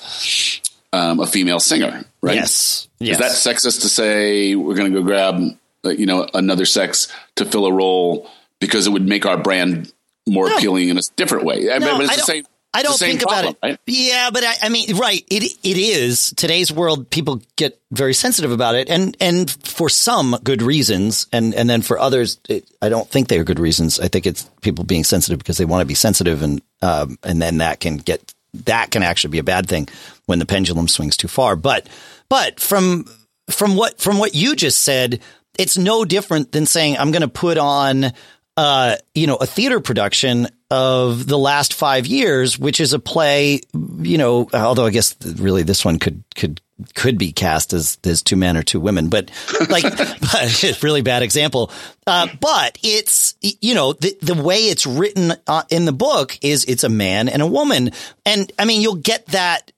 [0.93, 2.35] um, a female singer, right?
[2.35, 2.89] Yes.
[2.99, 3.15] yes.
[3.15, 5.41] Is that sexist to say we're going to go grab,
[5.85, 8.29] uh, you know, another sex to fill a role
[8.61, 9.91] because it would make our brand
[10.27, 10.57] more no.
[10.57, 11.61] appealing in a different way?
[11.65, 12.45] No, but it's the same.
[12.77, 13.59] I don't think problem, about it.
[13.63, 13.81] Right?
[13.87, 15.25] Yeah, but I, I, mean, right?
[15.31, 17.09] It it is today's world.
[17.09, 21.81] People get very sensitive about it, and and for some good reasons, and and then
[21.81, 23.99] for others, it, I don't think they are good reasons.
[23.99, 27.41] I think it's people being sensitive because they want to be sensitive, and um, and
[27.41, 28.35] then that can get
[28.65, 29.89] that can actually be a bad thing
[30.27, 31.57] when the pendulum swings too far.
[31.57, 31.89] But
[32.29, 33.07] but from
[33.49, 35.21] from what from what you just said,
[35.59, 38.13] it's no different than saying I'm going to put on
[38.57, 43.61] uh, you know, a theater production of the last five years, which is a play,
[44.01, 46.61] you know, although I guess really this one could, could,
[46.95, 49.31] could be cast as, as two men or two women, but
[49.69, 49.85] like,
[50.21, 51.71] but really bad example.
[52.07, 56.65] Uh, but it's, you know, the, the way it's written uh, in the book is
[56.65, 57.91] it's a man and a woman.
[58.25, 59.71] And I mean, you'll get that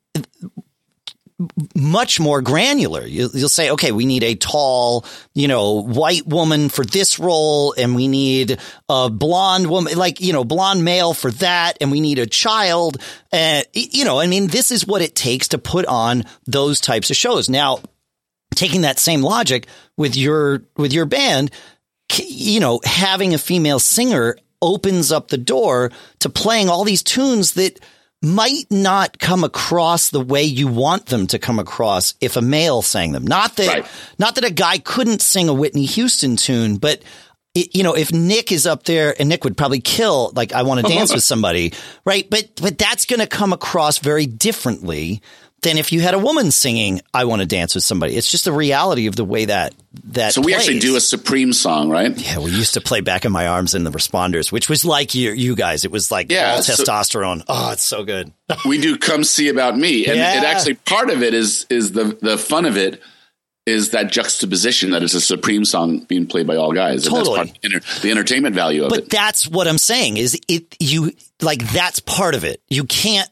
[1.75, 3.07] much more granular.
[3.07, 7.75] You, will say, okay, we need a tall, you know, white woman for this role,
[7.79, 12.01] and we need a blonde woman, like you know, blonde male for that, and we
[12.01, 12.97] need a child.
[13.31, 17.11] And, you know, I mean, this is what it takes to put on those types
[17.11, 17.49] of shows.
[17.49, 17.81] Now,
[18.55, 21.53] taking that same logic with your with your band,
[22.17, 27.53] you know, having a female singer opens up the door to playing all these tunes
[27.53, 27.79] that
[28.23, 32.83] might not come across the way you want them to come across if a male
[32.83, 33.27] sang them.
[33.27, 33.87] Not that, right.
[34.19, 37.03] not that a guy couldn't sing a Whitney Houston tune, but
[37.55, 40.63] it, you know, if Nick is up there and Nick would probably kill, like, I
[40.63, 41.73] want to dance with somebody,
[42.05, 42.29] right?
[42.29, 45.23] But, but that's going to come across very differently
[45.63, 48.45] than if you had a woman singing "I Want to Dance with Somebody." It's just
[48.45, 50.35] the reality of the way that that.
[50.35, 52.17] So we actually do a Supreme song, right?
[52.17, 55.15] Yeah, we used to play "Back in My Arms" in the Responders, which was like
[55.15, 55.85] you, you guys.
[55.85, 57.45] It was like yeah, all so testosterone.
[57.49, 58.33] Oh, it's so good.
[58.67, 60.39] we do "Come See About Me," and yeah.
[60.39, 63.03] it actually part of it is is the the fun of it
[63.69, 67.05] is that juxtaposition that it's a supreme song being played by all guys.
[67.05, 69.03] Totally, the, inter- the, entertainment value of but it.
[69.03, 72.63] But that's what I'm saying is it you like that's part of it.
[72.69, 73.29] You can't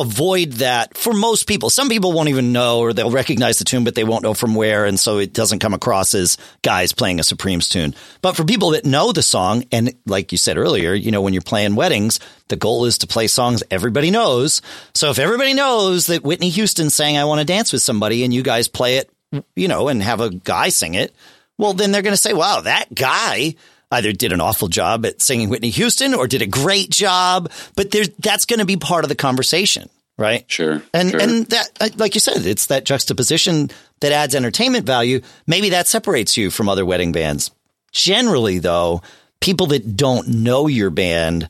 [0.00, 1.70] avoid that for most people.
[1.70, 4.54] Some people won't even know or they'll recognize the tune, but they won't know from
[4.54, 4.84] where.
[4.84, 7.94] And so it doesn't come across as guys playing a Supremes tune.
[8.22, 11.34] But for people that know the song, and like you said earlier, you know, when
[11.34, 14.62] you're playing weddings, the goal is to play songs everybody knows.
[14.94, 18.34] So if everybody knows that Whitney Houston sang I Want to Dance with Somebody and
[18.34, 19.10] you guys play it,
[19.54, 21.14] you know, and have a guy sing it,
[21.58, 23.54] well, then they're going to say, wow, that guy
[23.90, 27.90] either did an awful job at singing Whitney Houston or did a great job, but
[27.90, 30.44] there's, that's going to be part of the conversation, right?
[30.50, 30.82] Sure.
[30.94, 31.20] And, sure.
[31.20, 35.20] and that, like you said, it's that juxtaposition that adds entertainment value.
[35.46, 37.50] Maybe that separates you from other wedding bands.
[37.92, 39.02] Generally, though,
[39.40, 41.48] people that don't know your band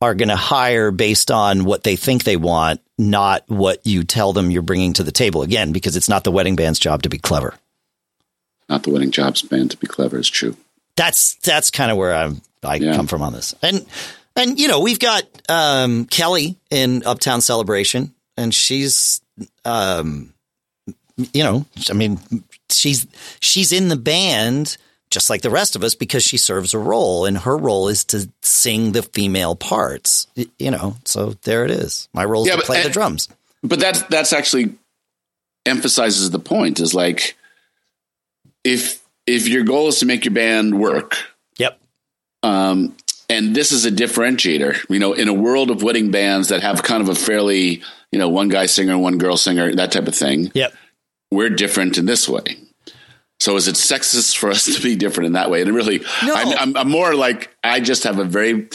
[0.00, 4.32] are going to hire based on what they think they want, not what you tell
[4.32, 5.42] them you're bringing to the table.
[5.42, 7.54] Again, because it's not the wedding band's job to be clever.
[8.68, 10.56] Not the wedding job's band to be clever is true
[10.96, 12.94] that's that's kind of where I'm, I yeah.
[12.94, 13.54] come from on this.
[13.62, 13.84] And
[14.36, 19.20] and you know we've got um, Kelly in Uptown Celebration, and she's
[19.64, 20.32] um,
[21.32, 22.18] you know I mean
[22.70, 23.06] she's
[23.40, 24.76] she's in the band
[25.12, 28.04] just like the rest of us because she serves a role, and her role is
[28.06, 30.26] to sing the female parts.
[30.58, 32.08] You know, so there it is.
[32.12, 33.28] My role is yeah, to play but, the drums.
[33.62, 34.74] But that's that's actually
[35.66, 36.80] emphasizes the point.
[36.80, 37.36] Is like
[38.64, 41.16] if if your goal is to make your band work,
[41.58, 41.80] yep.
[42.42, 42.96] Um,
[43.28, 44.88] and this is a differentiator.
[44.90, 48.18] You know, in a world of wedding bands that have kind of a fairly, you
[48.18, 50.50] know, one guy singer, one girl singer, that type of thing.
[50.54, 50.74] Yep.
[51.30, 52.58] We're different in this way.
[53.40, 55.62] So is it sexist for us to be different in that way?
[55.62, 56.34] And really, no.
[56.34, 58.68] I'm, I'm, I'm more like I just have a very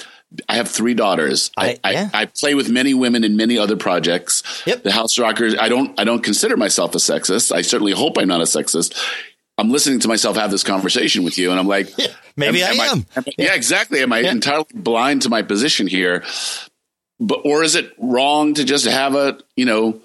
[0.49, 1.51] I have three daughters.
[1.55, 2.09] I, I, yeah.
[2.13, 4.43] I, I, play with many women in many other projects.
[4.65, 4.83] Yep.
[4.83, 5.55] The House Rockers.
[5.57, 5.97] I don't.
[5.99, 7.53] I don't consider myself a sexist.
[7.53, 8.93] I certainly hope I'm not a sexist.
[9.57, 12.79] I'm listening to myself have this conversation with you, and I'm like, yeah, maybe am,
[12.79, 12.97] I am.
[12.97, 13.45] am I, yeah.
[13.45, 13.55] yeah.
[13.55, 14.01] exactly.
[14.01, 14.31] Am I yeah.
[14.31, 16.23] entirely blind to my position here?
[17.19, 19.99] But or is it wrong to just have a you know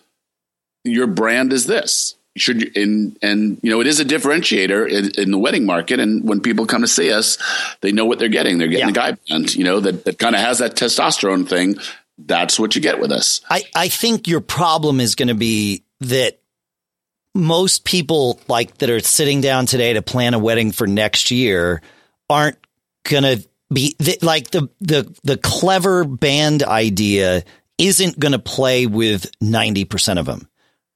[0.85, 2.17] your brand is this?
[2.35, 6.01] Should you and and you know it is a differentiator in, in, the wedding market,
[6.01, 7.37] and when people come to see us,
[7.83, 8.57] they know what they're getting.
[8.57, 11.77] They're getting a guy band, you know that that kind of has that testosterone thing.
[12.17, 13.43] That's what you get with us.
[13.51, 16.42] I I think your problem is going to be that
[17.35, 21.83] most people like that are sitting down today to plan a wedding for next year
[22.29, 22.59] aren't
[23.05, 27.43] going to be like the the the clever band idea
[27.79, 30.49] isn't going to play with 90% of them.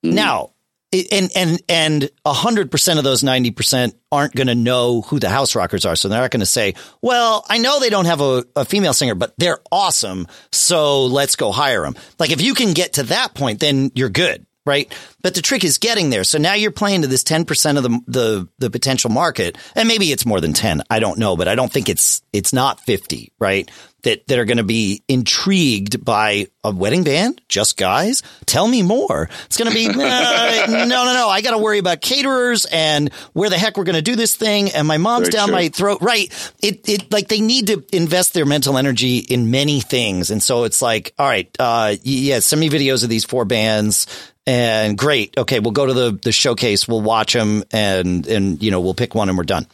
[0.05, 0.13] Mm.
[0.13, 0.51] Now,
[0.93, 5.19] and and and a hundred percent of those ninety percent aren't going to know who
[5.19, 8.05] the house rockers are, so they're not going to say, "Well, I know they don't
[8.05, 12.41] have a, a, female singer, but they're awesome, so let's go hire them." Like if
[12.41, 14.93] you can get to that point, then you're good right?
[15.23, 16.25] But the trick is getting there.
[16.25, 19.57] So now you're playing to this 10% of the, the, the potential market.
[19.75, 20.83] And maybe it's more than 10.
[20.91, 23.71] I don't know, but I don't think it's, it's not 50, right?
[24.07, 28.23] That, that are going to be intrigued by a wedding band, just guys.
[28.47, 29.29] Tell me more.
[29.47, 31.29] It's going to be, uh, no, no, no.
[31.29, 34.37] I got to worry about caterers and where the heck we're going to do this
[34.37, 34.71] thing.
[34.71, 35.57] And my mom's Very down true.
[35.57, 35.99] my throat.
[36.03, 36.53] Right.
[36.63, 40.31] It, it, like they need to invest their mental energy in many things.
[40.31, 44.07] And so it's like, all right, uh, yeah, send me videos of these four bands
[44.47, 45.37] and great.
[45.37, 46.87] Okay, we'll go to the the showcase.
[46.87, 49.67] We'll watch them, and and you know we'll pick one, and we're done.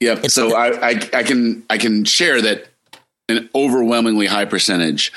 [0.00, 0.24] Yep.
[0.24, 2.67] It's, so I, I I can I can share that
[3.28, 5.12] an overwhelmingly high percentage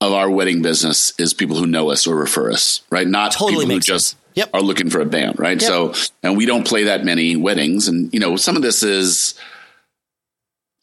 [0.00, 3.06] of our wedding business is people who know us or refer us, right?
[3.06, 4.50] Not totally people who just Yep.
[4.54, 5.60] are looking for a band, right?
[5.60, 5.68] Yep.
[5.70, 9.34] So, and we don't play that many weddings, and you know, some of this is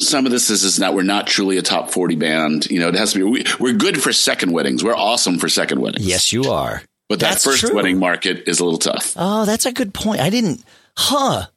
[0.01, 2.69] some of this is, is that we're not truly a top 40 band.
[2.71, 4.81] You know, it has to be, we, we're good for second weddings.
[4.83, 6.05] We're awesome for second weddings.
[6.05, 6.81] Yes, you are.
[7.09, 7.75] But that that's first true.
[7.75, 9.13] wedding market is a little tough.
[9.17, 10.21] Oh, that's a good point.
[10.21, 10.63] I didn't,
[10.95, 11.47] huh?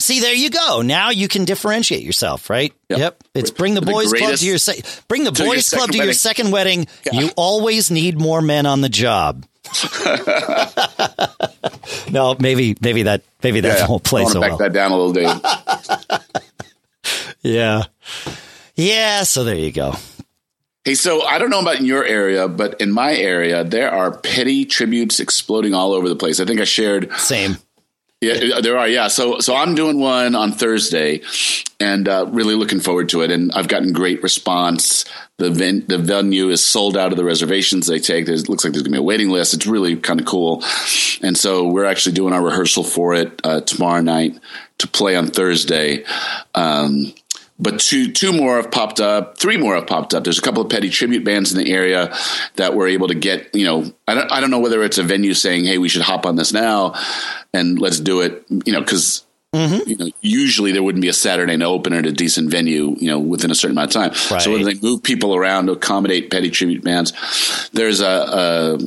[0.00, 0.80] See, there you go.
[0.80, 2.72] Now you can differentiate yourself, right?
[2.88, 2.98] Yep.
[2.98, 3.22] yep.
[3.34, 6.14] It's bring the, the boys club to your se- bring the boys club to your
[6.14, 6.86] second wedding.
[7.04, 7.20] Yeah.
[7.20, 9.44] You always need more men on the job.
[12.10, 14.58] no, maybe maybe that maybe that yeah, won't play so back well.
[14.58, 15.40] that down a little, Dave.
[17.42, 17.84] yeah,
[18.74, 19.22] yeah.
[19.24, 19.94] So there you go.
[20.84, 24.16] Hey, so I don't know about in your area, but in my area, there are
[24.16, 26.40] petty tributes exploding all over the place.
[26.40, 27.12] I think I shared.
[27.18, 27.58] Same.
[28.20, 28.86] Yeah, there are.
[28.86, 29.08] Yeah.
[29.08, 31.22] So, so I'm doing one on Thursday
[31.80, 33.30] and uh, really looking forward to it.
[33.30, 35.06] And I've gotten great response.
[35.38, 38.28] The ven- the venue is sold out of the reservations they take.
[38.28, 39.54] It looks like there's to be a waiting list.
[39.54, 40.62] It's really kind of cool.
[41.22, 44.38] And so we're actually doing our rehearsal for it uh, tomorrow night
[44.78, 46.04] to play on Thursday.
[46.54, 47.14] Um,
[47.60, 49.38] but two two more have popped up.
[49.38, 50.24] Three more have popped up.
[50.24, 52.14] There's a couple of petty tribute bands in the area
[52.56, 53.54] that were able to get.
[53.54, 56.02] You know, I don't I don't know whether it's a venue saying, "Hey, we should
[56.02, 56.94] hop on this now
[57.52, 59.90] and let's do it." You know, because Mm-hmm.
[59.90, 63.08] You know, usually there wouldn't be a Saturday night opener at a decent venue, you
[63.08, 64.10] know, within a certain amount of time.
[64.30, 64.40] Right.
[64.40, 67.12] So when they move people around to accommodate petty tribute bands,
[67.72, 68.78] there's a, a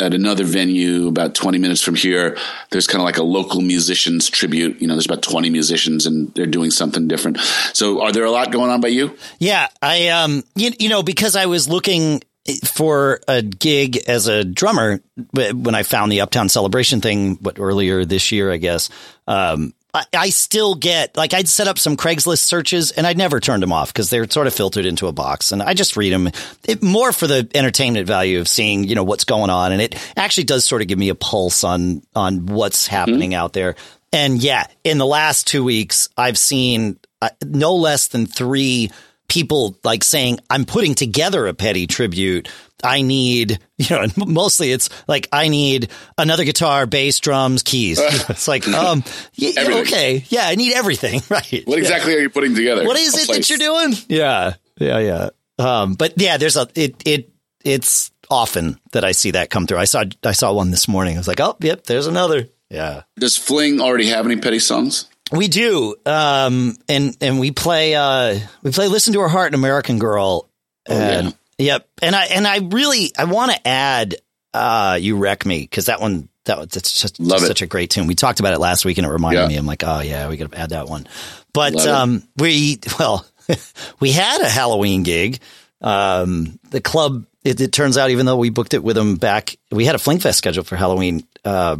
[0.00, 2.36] at another venue about 20 minutes from here.
[2.70, 4.80] There's kind of like a local musicians tribute.
[4.80, 7.38] You know, there's about 20 musicians and they're doing something different.
[7.72, 9.16] So are there a lot going on by you?
[9.38, 9.68] Yeah.
[9.82, 12.22] I, um, you, you know, because I was looking
[12.64, 15.00] for a gig as a drummer
[15.34, 18.88] when I found the Uptown Celebration thing, what earlier this year, I guess.
[19.26, 23.62] Um, I, still get like I'd set up some Craigslist searches and I'd never turned
[23.62, 26.30] them off because they're sort of filtered into a box and I just read them
[26.64, 29.96] it, more for the entertainment value of seeing you know what's going on and it
[30.16, 33.40] actually does sort of give me a pulse on on what's happening mm-hmm.
[33.40, 33.74] out there
[34.12, 38.90] and yeah in the last two weeks I've seen uh, no less than three
[39.28, 42.48] people like saying I'm putting together a Petty tribute
[42.84, 47.98] I need, you know, mostly it's like I need another guitar, bass, drums, keys.
[48.02, 51.62] it's like, um, yeah, okay, yeah, I need everything, right?
[51.64, 52.18] What exactly yeah.
[52.18, 52.84] are you putting together?
[52.84, 53.48] What is it place?
[53.48, 53.94] that you're doing?
[54.08, 55.30] Yeah, yeah, yeah.
[55.58, 57.30] Um, but yeah, there's a it it
[57.64, 59.78] it's often that I see that come through.
[59.78, 61.16] I saw I saw one this morning.
[61.16, 62.48] I was like, oh, yep, there's another.
[62.70, 63.02] Yeah.
[63.18, 65.06] Does Fling already have any Petty songs?
[65.32, 69.54] We do, um, and and we play uh, we play "Listen to Her Heart" and
[69.54, 70.50] "American Girl,"
[70.88, 71.32] oh, and yeah.
[71.60, 71.88] Yep.
[72.02, 74.16] And I and I really I want to add
[74.52, 77.90] uh you wreck me because that one that was that's just, just such a great
[77.90, 78.06] tune.
[78.06, 79.48] We talked about it last week and it reminded yeah.
[79.48, 79.56] me.
[79.56, 81.06] I'm like, oh yeah, we got to add that one.
[81.52, 82.42] But Love um it.
[82.42, 83.26] we well
[84.00, 85.40] we had a Halloween gig.
[85.80, 89.56] Um the club it, it, turns out even though we booked it with them back
[89.70, 91.78] we had a Flingfest scheduled for Halloween uh,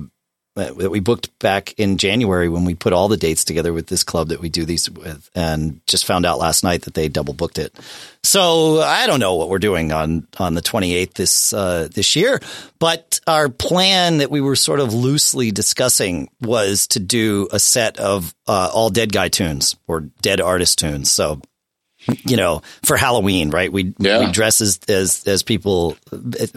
[0.56, 4.02] that we booked back in January when we put all the dates together with this
[4.02, 7.34] club that we do these with, and just found out last night that they double
[7.34, 7.74] booked it.
[8.24, 12.40] So I don't know what we're doing on on the 28th this uh, this year,
[12.78, 17.98] but our plan that we were sort of loosely discussing was to do a set
[17.98, 21.10] of uh, all dead guy tunes or dead artist tunes.
[21.10, 21.40] So
[22.24, 23.70] you know, for Halloween, right?
[23.70, 24.20] We, yeah.
[24.20, 25.96] we dress as, as, as people,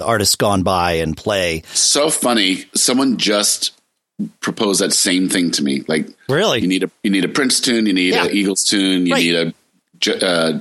[0.02, 1.64] artists gone by and play.
[1.74, 2.66] So funny.
[2.74, 3.74] Someone just
[4.40, 5.84] propose that same thing to me.
[5.88, 8.26] Like, really, you need a you need a Prince tune, you need yeah.
[8.26, 9.24] an Eagles tune, you right.
[9.24, 9.54] need a
[10.08, 10.60] uh,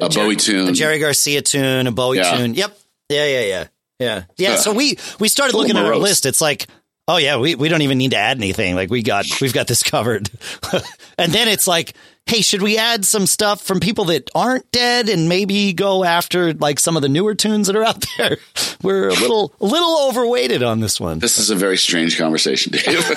[0.00, 2.36] a, a Bowie tune, a Jerry Garcia tune, a Bowie yeah.
[2.36, 2.54] tune.
[2.54, 2.78] Yep.
[3.08, 3.66] Yeah, yeah, yeah,
[3.98, 4.56] yeah, yeah.
[4.56, 6.26] So we we started looking at our list.
[6.26, 6.66] It's like,
[7.08, 8.74] oh yeah, we we don't even need to add anything.
[8.74, 10.30] Like we got we've got this covered.
[11.18, 11.94] and then it's like,
[12.26, 16.54] hey, should we add some stuff from people that aren't dead and maybe go after
[16.54, 18.38] like some of the newer tunes that are out there?
[18.82, 21.18] We're a little a little overweighted on this one.
[21.18, 23.04] This is a very strange conversation, Dave.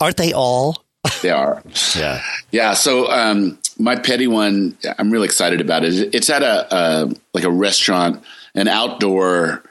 [0.00, 0.82] aren't they all?
[1.22, 1.62] They are.
[1.96, 2.22] Yeah.
[2.50, 2.74] Yeah.
[2.74, 6.14] So um, my Petty one, I'm really excited about it.
[6.14, 9.62] It's at a, a like a restaurant, an outdoor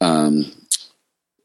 [0.00, 0.50] um,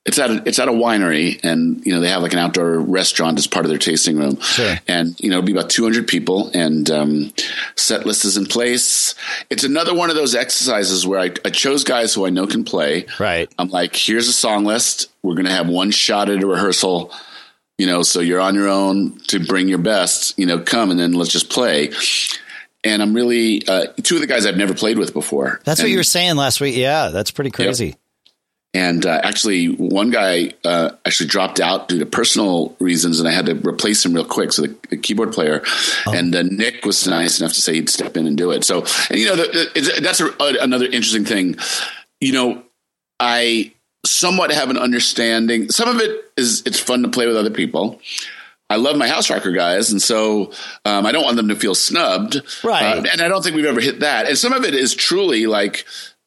[0.06, 2.80] it's at a, it's at a winery and you know they have like an outdoor
[2.80, 4.40] restaurant as part of their tasting room.
[4.42, 4.76] Sure.
[4.88, 7.34] and you know it'll be about 200 people and um,
[7.76, 9.16] set list is in place.
[9.50, 12.66] It's another one of those exercises where I, I, chose guys who i know can
[12.66, 13.06] play.
[13.20, 13.52] Right.
[13.58, 15.10] I'm like here's a song list.
[15.22, 17.12] We're gonna have one shot at a rehearsal
[17.78, 21.00] you know so you're on your own to bring your best you know come and
[21.00, 21.92] then let's just play.
[22.86, 25.62] And i'm really uh, two of the guys i've never played with before.
[25.64, 26.76] That's and, what you were saying last week.
[26.76, 27.88] Yeah that's pretty crazy.
[27.88, 27.96] yep.
[28.76, 33.32] And uh, actually, one guy uh, actually dropped out due to personal reasons, and I
[33.32, 34.52] had to replace him real quick.
[34.52, 35.62] So the, the keyboard player,
[36.08, 36.14] oh.
[36.14, 38.64] and uh, Nick was nice enough to say he'd step in and do it.
[38.64, 41.58] So, and you know, the, the, that's a, another interesting thing.
[42.20, 42.64] You know,
[43.20, 43.74] I
[44.06, 45.70] somewhat have an understanding.
[45.70, 48.02] Some of it is it's fun to play with other people.
[48.70, 50.52] I love my house rocker guys, and so
[50.84, 52.42] um, I don't want them to feel snubbed.
[52.64, 54.28] Right, uh, and I don't think we've ever hit that.
[54.28, 55.86] And some of it is truly like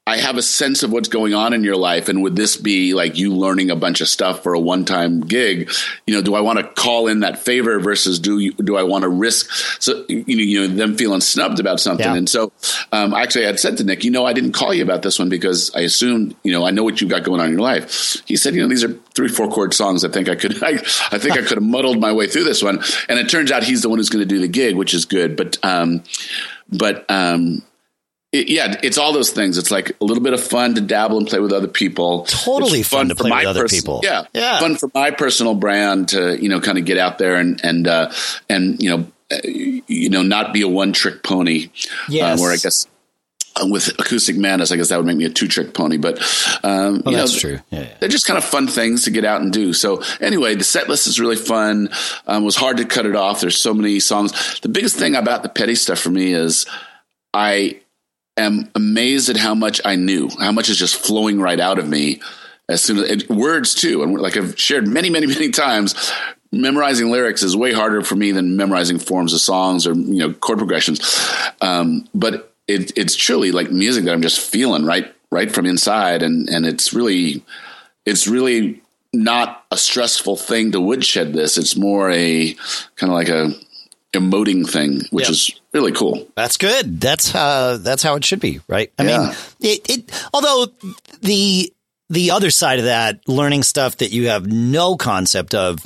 [0.09, 2.09] I have a sense of what's going on in your life.
[2.09, 5.21] And would this be like you learning a bunch of stuff for a one time
[5.21, 5.69] gig?
[6.07, 8.85] You know, do I want to call in that favor versus do you, do I
[8.85, 12.07] want to risk so you know, you know them feeling snubbed about something?
[12.07, 12.15] Yeah.
[12.15, 12.53] And so,
[12.93, 15.19] um, actually, I had said to Nick, you know, I didn't call you about this
[15.19, 17.63] one because I assumed, you know, I know what you've got going on in your
[17.63, 18.23] life.
[18.27, 20.05] He said, you know, these are three, four chord songs.
[20.05, 20.75] I think I could, I,
[21.11, 22.81] I think I could have muddled my way through this one.
[23.09, 25.05] And it turns out he's the one who's going to do the gig, which is
[25.05, 25.37] good.
[25.37, 26.05] But, um,
[26.69, 27.63] but, um,
[28.39, 29.59] yeah, it's all those things.
[29.59, 32.25] It's like a little bit of fun to dabble and play with other people.
[32.25, 34.01] Totally fun, fun, to play with other pers- people.
[34.03, 37.37] Yeah, yeah, fun for my personal brand to you know kind of get out there
[37.37, 38.13] and and uh,
[38.49, 41.71] and you know uh, you know not be a one trick pony.
[42.09, 42.39] Yes.
[42.39, 42.87] Uh, where I guess
[43.57, 45.97] uh, with acoustic madness, I guess that would make me a two trick pony.
[45.97, 46.19] But
[46.63, 47.59] um, well, you that's know, true.
[47.71, 47.97] Yeah, yeah.
[48.01, 49.73] They're just kind of fun things to get out and do.
[49.73, 51.89] So anyway, the set list is really fun.
[52.27, 53.41] Um, it was hard to cut it off.
[53.41, 54.61] There's so many songs.
[54.61, 56.67] The biggest thing about the Petty stuff for me is
[57.33, 57.81] I
[58.37, 61.89] am amazed at how much I knew, how much is just flowing right out of
[61.89, 62.21] me
[62.69, 64.03] as soon as words too.
[64.03, 65.95] And like I've shared many, many, many times,
[66.53, 70.33] memorizing lyrics is way harder for me than memorizing forms of songs or, you know,
[70.33, 71.01] chord progressions.
[71.61, 76.23] Um, but it, it's truly like music that I'm just feeling right, right from inside,
[76.23, 77.43] and and it's really
[78.05, 78.81] it's really
[79.13, 81.59] not a stressful thing to woodshed this.
[81.59, 82.55] It's more a
[82.97, 83.53] kind of like a
[84.13, 85.31] emoting thing, which Yep.
[85.31, 86.27] is really cool.
[86.35, 87.01] That's good.
[87.01, 88.93] That's uh that's how it should be, right?
[88.99, 89.21] I mean,
[89.61, 90.73] it, it although
[91.21, 91.73] the
[92.09, 95.79] the other side of that, learning stuff that you have no concept of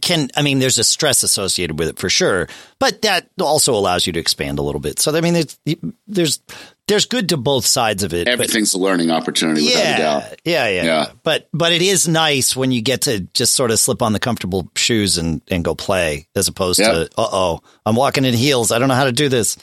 [0.00, 4.06] can I mean there's a stress associated with it for sure, but that also allows
[4.06, 4.98] you to expand a little bit.
[4.98, 5.58] So I mean it's,
[6.06, 6.40] there's
[6.88, 8.26] there's good to both sides of it.
[8.26, 10.22] but- Everything's a learning opportunity without a yeah, doubt.
[10.44, 11.06] yeah, yeah, Yeah.
[11.22, 14.20] But but it is nice when you get to just sort of slip on the
[14.20, 16.92] comfortable shoes and and go play, as opposed Yep.
[16.92, 18.70] to uh oh, I'm walking in heels.
[18.72, 19.56] I don't know how to do this.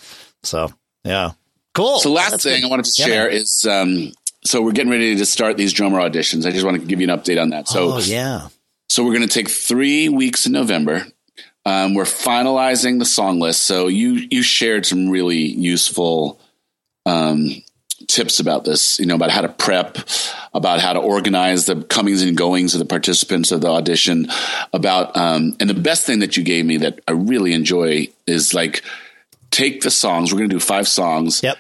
[0.44, 0.72] So
[1.06, 1.32] yeah,
[1.74, 2.00] cool.
[2.00, 2.68] So last That's thing good.
[2.68, 3.38] I wanted to Yeah, share man.
[3.38, 4.12] is um,
[4.46, 6.46] so we're getting ready to start these drummer auditions.
[6.46, 7.68] I just want to give you an update on that.
[7.70, 8.50] So oh yeah,
[8.90, 11.08] so we're going to take three weeks in November.
[11.66, 13.64] Um, we're finalizing the song list.
[13.64, 16.42] So you you shared some really useful
[17.06, 17.50] um,
[18.08, 19.00] tips about this.
[19.00, 19.98] You know about how to prep,
[20.54, 24.28] about how to organize the comings and goings of the participants of the audition.
[24.74, 28.54] About um, and the best thing that you gave me that I really enjoy is
[28.54, 28.84] like
[29.52, 30.32] take the songs.
[30.32, 31.58] We're going to do five songs yep,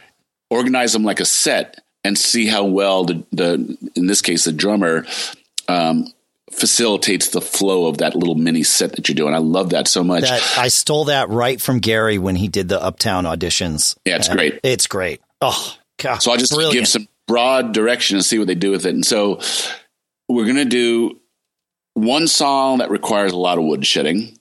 [0.49, 4.51] organize them like a set and see how well the, the in this case the
[4.51, 5.05] drummer
[5.67, 6.07] um,
[6.51, 9.33] facilitates the flow of that little mini set that you're doing.
[9.33, 10.23] I love that so much.
[10.23, 13.97] that I stole that right from Gary when he did the Uptown auditions.
[14.05, 14.59] Yeah, it's And great.
[14.63, 15.21] It's great.
[15.43, 16.73] Oh god, so I'll just brilliant.
[16.73, 18.93] give some broad direction and see what they do with it.
[18.93, 19.39] And so
[20.29, 21.19] we're going to do
[21.93, 24.37] one song that requires a lot of wood shedding.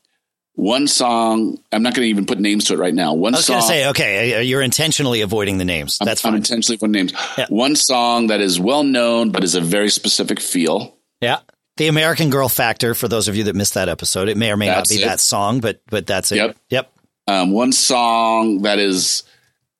[0.54, 3.14] One song, I'm not going to even put names to it right now.
[3.14, 5.96] One I was song, going to say, okay, uh, you're intentionally avoiding the names.
[6.00, 6.38] I'm- That's I'm fine.
[6.38, 7.12] intentionally putting names.
[7.38, 7.46] Yeah.
[7.48, 10.96] One song that is well known but is a very specific feel.
[11.22, 11.38] Yeah.
[11.78, 14.58] The American Girl Factor, for those of you that missed that episode, it may or
[14.58, 15.06] may That's not be it.
[15.06, 16.36] that song, but but that's it.
[16.36, 16.56] Yep.
[16.68, 16.92] Yep.
[17.28, 19.22] um, one song that is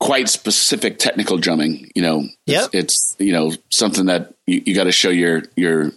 [0.02, 1.90] quite specific technical drumming.
[1.94, 2.70] You know, Yep.
[2.72, 5.92] it's, it's you know something that you, you got to show your your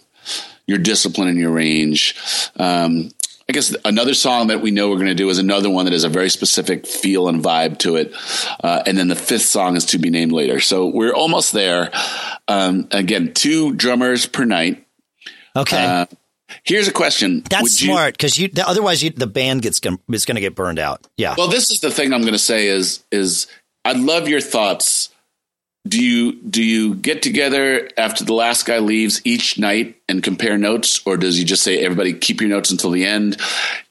[0.68, 2.16] your discipline and your range.
[2.56, 3.10] Um,
[3.50, 5.92] I guess another song that we know we're going to do is another one that
[5.94, 8.14] has a very specific feel and vibe to it,
[8.64, 10.60] uh, and then the fifth song is to be named later.
[10.60, 11.92] So we're almost there.
[12.48, 14.86] Um, again, two drummers per night.
[15.56, 15.84] Okay.
[15.84, 16.06] Uh,
[16.64, 19.80] here's a question: that's Would you- smart because you the, otherwise you, the band gets
[19.80, 21.06] gonna, is going to get burned out.
[21.18, 21.36] Yeah.
[21.38, 23.48] Well, this is the thing I'm going to say is is
[23.86, 25.10] I'd love your thoughts.
[25.88, 30.58] Do you do you get together after the last guy leaves each night and compare
[30.58, 33.38] notes, or does you just say everybody keep your notes until the end?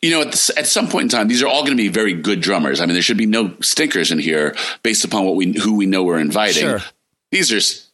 [0.02, 2.14] You know, at, at some point in time, these are all going to be very
[2.14, 2.80] good drummers.
[2.80, 5.86] I mean, there should be no stinkers in here based upon what we who we
[5.86, 6.62] know we're inviting.
[6.62, 6.80] Sure.
[7.30, 7.84] These are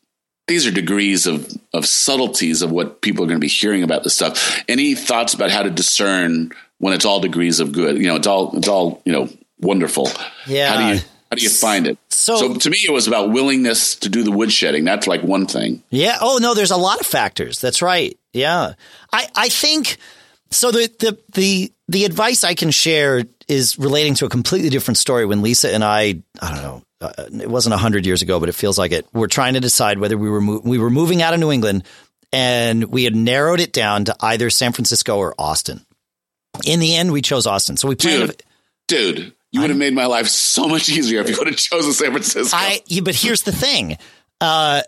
[0.49, 4.03] these are degrees of of subtleties of what people are going to be hearing about
[4.03, 4.65] this stuff.
[4.67, 7.99] Any thoughts about how to discern when it's all degrees of good?
[7.99, 9.29] You know, it's all it's all you know
[9.59, 10.09] wonderful.
[10.47, 10.73] Yeah.
[10.73, 11.97] How do you how do you find it?
[12.09, 14.85] So- to me, it was about willingness to do the woodshedding.
[14.85, 15.83] That's like one thing.
[15.91, 16.19] Yeah.
[16.21, 17.61] Oh no, there's a lot of factors.
[17.61, 18.19] That's right.
[18.33, 18.75] Yeah.
[19.13, 19.97] I I think
[20.51, 20.71] so.
[20.71, 25.27] The the the the advice I can share is relating to a completely different story.
[25.27, 28.49] When Lisa and I, I don't know, uh, it wasn't a hundred years ago, but
[28.49, 29.07] it feels like it.
[29.13, 31.83] We're trying to decide whether we were mo- we were moving out of New England,
[32.33, 35.85] and we had narrowed it down to either San Francisco or Austin.
[36.65, 37.77] In the end, we chose Austin.
[37.77, 38.37] So we planned.
[38.87, 41.57] Dude, dude, you would have made my life so much easier if you would have
[41.57, 42.57] chosen San Francisco.
[42.57, 43.97] I yeah, but here's the thing.
[44.41, 44.83] Uh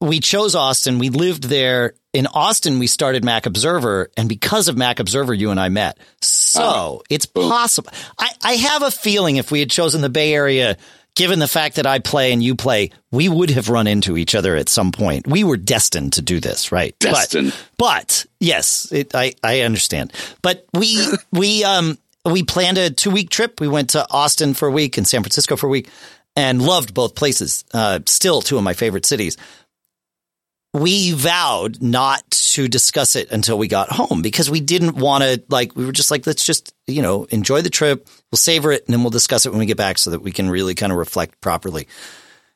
[0.00, 0.98] we chose Austin.
[0.98, 2.78] We lived there in Austin.
[2.78, 5.98] We started Mac Observer, and because of Mac Observer, you and I met.
[6.20, 7.90] So it's possible.
[8.18, 10.76] I, I have a feeling if we had chosen the Bay Area,
[11.14, 14.34] given the fact that I play and you play, we would have run into each
[14.34, 15.26] other at some point.
[15.26, 16.94] We were destined to do this, right?
[17.00, 17.54] But- Destined.
[17.78, 20.12] but yes, it, I I understand.
[20.42, 23.60] But we we um we planned a two week trip.
[23.60, 25.88] We went to Austin for a week and San Francisco for a week,
[26.36, 27.64] and loved both places.
[27.72, 29.36] Uh, still two of my favorite cities.
[30.72, 35.42] We vowed not to discuss it until we got home because we didn't want to
[35.48, 38.84] like we were just like let's just you know enjoy the trip we'll savor it
[38.86, 40.92] and then we'll discuss it when we get back so that we can really kind
[40.92, 41.88] of reflect properly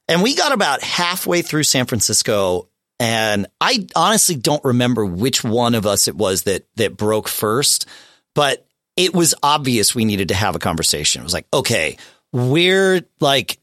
[0.08, 2.68] and we got about halfway through San Francisco
[3.00, 7.86] and I honestly don't remember which one of us it was that that broke first,
[8.34, 8.66] but
[8.98, 11.20] it was obvious we needed to have a conversation.
[11.20, 11.96] It was like, okay,
[12.32, 13.60] we're like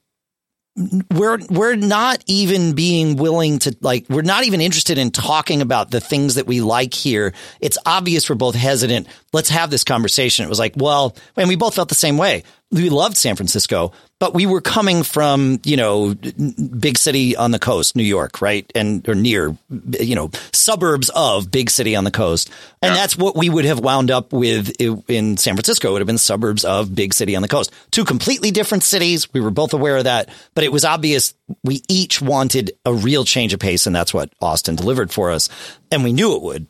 [1.12, 5.92] we're we're not even being willing to like we're not even interested in talking about
[5.92, 7.34] the things that we like here.
[7.60, 9.08] It's obvious we're both hesitant.
[9.36, 10.46] Let's have this conversation.
[10.46, 12.44] It was like, well, and we both felt the same way.
[12.72, 17.60] We loved San Francisco, but we were coming from, you know, big city on the
[17.60, 18.70] coast, New York, right?
[18.74, 19.56] And, or near,
[20.00, 22.50] you know, suburbs of big city on the coast.
[22.82, 23.02] And yeah.
[23.02, 25.90] that's what we would have wound up with in San Francisco.
[25.90, 27.72] It would have been suburbs of big city on the coast.
[27.92, 29.32] Two completely different cities.
[29.34, 31.34] We were both aware of that, but it was obvious
[31.64, 33.86] we each wanted a real change of pace.
[33.86, 35.50] And that's what Austin delivered for us.
[35.92, 36.68] And we knew it would.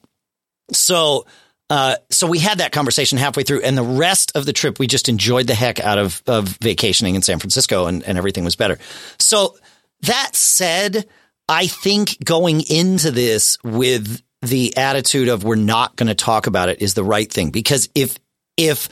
[0.72, 1.26] So,
[1.70, 4.88] uh, so we had that conversation halfway through, and the rest of the trip, we
[4.88, 8.55] just enjoyed the heck out of, of vacationing in San Francisco, and, and everything was
[8.55, 8.78] better.
[9.18, 9.57] So
[10.01, 11.07] that said,
[11.49, 16.70] I think going into this with the attitude of we're not going to talk about
[16.70, 18.18] it is the right thing because if
[18.57, 18.89] if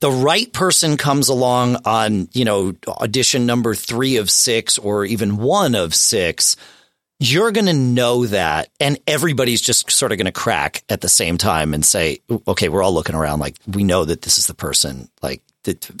[0.00, 5.38] the right person comes along on you know audition number three of six or even
[5.38, 6.56] one of six
[7.22, 11.08] you're going to know that and everybody's just sort of going to crack at the
[11.08, 12.18] same time and say
[12.48, 15.42] okay we're all looking around like we know that this is the person like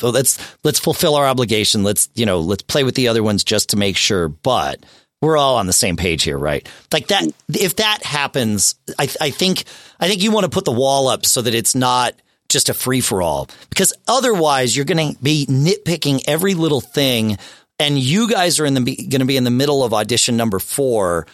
[0.02, 1.82] let's let's fulfill our obligation.
[1.82, 4.28] Let's you know let's play with the other ones just to make sure.
[4.28, 4.84] But
[5.20, 6.66] we're all on the same page here right?
[6.92, 9.64] Like that if that happens i i think
[9.98, 12.14] i think you want to put the wall up so that it's not
[12.48, 17.38] just a free for all because otherwise you're going to be nitpicking every little thing
[17.80, 20.60] and you guys are in the going to be in the middle of audition number
[20.60, 21.26] four,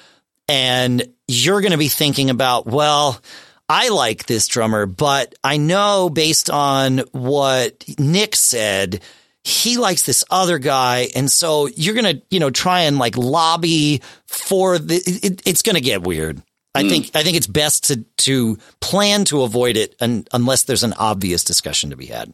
[0.49, 3.21] and you're going to be thinking about, well,
[3.69, 9.03] I like this drummer, but I know based on what Nick said,
[9.43, 13.17] he likes this other guy, and so you're going to, you know, try and like
[13.17, 14.97] lobby for the.
[14.97, 16.43] It, it's going to get weird.
[16.75, 16.89] I mm.
[16.89, 20.95] think I think it's best to to plan to avoid it, and, unless there's an
[20.95, 22.33] obvious discussion to be had.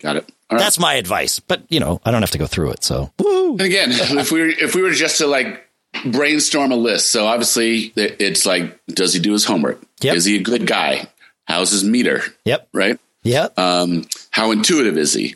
[0.00, 0.32] Got it.
[0.50, 2.84] That's my advice, but you know, I don't have to go through it.
[2.84, 3.52] So, Woo.
[3.52, 5.66] and again, if we were if we were just to like
[6.04, 9.80] brainstorm a list, so obviously it's like, does he do his homework?
[10.02, 10.16] Yep.
[10.16, 11.08] Is he a good guy?
[11.46, 12.22] How's his meter?
[12.44, 12.68] Yep.
[12.72, 12.98] Right.
[13.22, 13.58] Yep.
[13.58, 15.34] Um, how intuitive is he?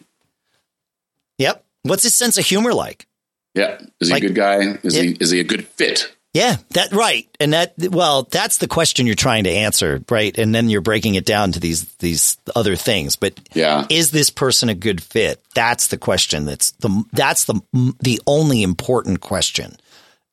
[1.38, 1.64] Yep.
[1.82, 3.06] What's his sense of humor like?
[3.54, 3.80] Yeah.
[4.00, 4.78] Is he like, a good guy?
[4.82, 5.02] Is yeah.
[5.02, 6.14] he is he a good fit?
[6.32, 7.28] Yeah, that right.
[7.40, 10.36] And that well, that's the question you're trying to answer, right?
[10.38, 13.16] And then you're breaking it down to these these other things.
[13.16, 13.86] But yeah.
[13.90, 15.42] is this person a good fit?
[15.54, 17.60] That's the question that's the that's the
[18.00, 19.76] the only important question.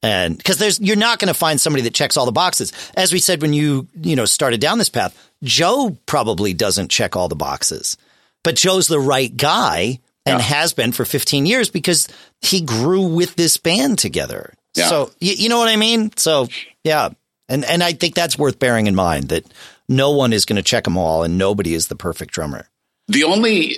[0.04, 2.72] And because there's you're not going to find somebody that checks all the boxes.
[2.96, 7.16] As we said when you, you know, started down this path, Joe probably doesn't check
[7.16, 7.98] all the boxes.
[8.44, 10.46] But Joe's the right guy and yeah.
[10.46, 12.08] has been for 15 years because
[12.42, 14.54] he grew with this band together.
[14.78, 14.88] Yeah.
[14.88, 16.12] So you, you know what I mean?
[16.16, 16.48] So
[16.84, 17.10] yeah.
[17.50, 19.46] And and I think that's worth bearing in mind that
[19.90, 22.70] no one is going to check them all and nobody is the perfect drummer.
[23.08, 23.78] The only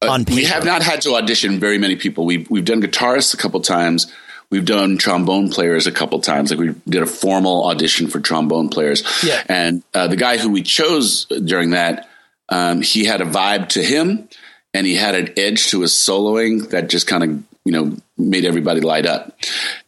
[0.00, 2.24] uh, we have not had to audition very many people.
[2.24, 4.12] We've we've done guitarists a couple times.
[4.50, 6.50] We've done trombone players a couple times.
[6.50, 9.02] Like we did a formal audition for trombone players.
[9.24, 9.42] Yeah.
[9.48, 12.06] And uh, the guy who we chose during that,
[12.50, 14.28] um, he had a vibe to him,
[14.74, 18.44] and he had an edge to his soloing that just kind of you know made
[18.44, 19.36] everybody light up,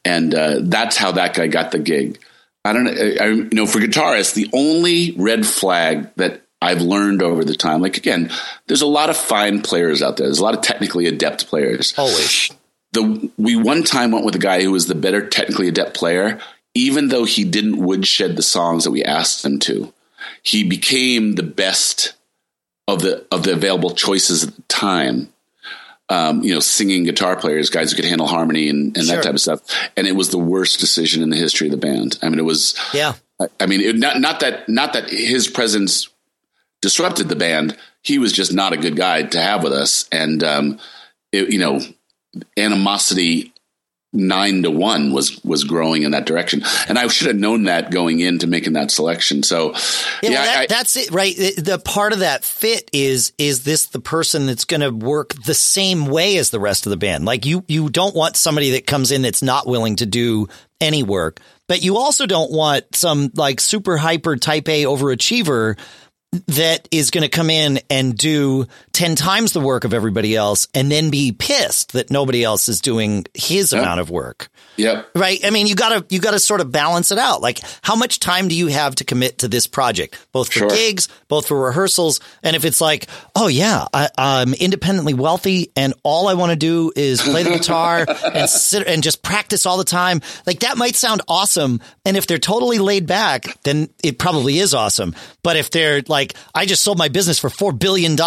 [0.04, 2.18] and uh, that's how that guy got the gig.
[2.64, 2.92] I don't know.
[2.92, 7.82] I, you know, for guitarists, the only red flag that I've learned over the time,
[7.82, 8.30] like again,
[8.66, 10.26] there's a lot of fine players out there.
[10.26, 11.92] There's a lot of technically adept players.
[11.98, 12.50] Always.
[12.92, 16.40] The we one time went with a guy who was the better technically adept player,
[16.74, 19.92] even though he didn't woodshed the songs that we asked him to.
[20.42, 22.14] He became the best
[22.88, 25.33] of the of the available choices at the time
[26.08, 29.16] um, you know, singing guitar players, guys who could handle harmony and, and sure.
[29.16, 29.60] that type of stuff.
[29.96, 32.18] And it was the worst decision in the history of the band.
[32.22, 33.14] I mean, it was, yeah.
[33.40, 36.08] I, I mean, it, not, not that, not that his presence
[36.82, 37.76] disrupted the band.
[38.02, 40.06] He was just not a good guy to have with us.
[40.12, 40.78] And, um,
[41.32, 41.80] it, you know,
[42.58, 43.53] animosity
[44.14, 47.90] nine to one was was growing in that direction, and I should have known that
[47.90, 49.42] going into making that selection.
[49.42, 49.78] So, yeah,
[50.22, 51.34] yeah well, that, I, that's it, right?
[51.36, 55.54] The part of that fit is is this the person that's going to work the
[55.54, 57.24] same way as the rest of the band?
[57.24, 60.48] Like you you don't want somebody that comes in that's not willing to do
[60.80, 65.78] any work, but you also don't want some like super hyper type A overachiever
[66.48, 70.68] that is going to come in and do 10 times the work of everybody else
[70.74, 73.82] and then be pissed that nobody else is doing his yep.
[73.82, 74.48] amount of work.
[74.76, 75.10] Yep.
[75.14, 75.44] Right.
[75.44, 77.40] I mean, you gotta, you gotta sort of balance it out.
[77.40, 80.68] Like how much time do you have to commit to this project, both for sure.
[80.68, 82.20] gigs, both for rehearsals?
[82.42, 83.06] And if it's like,
[83.36, 87.50] oh yeah, I, am independently wealthy and all I want to do is play the
[87.50, 90.22] guitar and sit and just practice all the time.
[90.46, 91.80] Like that might sound awesome.
[92.04, 95.14] And if they're totally laid back, then it probably is awesome.
[95.42, 96.23] But if they're like,
[96.54, 98.18] I just sold my business for $4 billion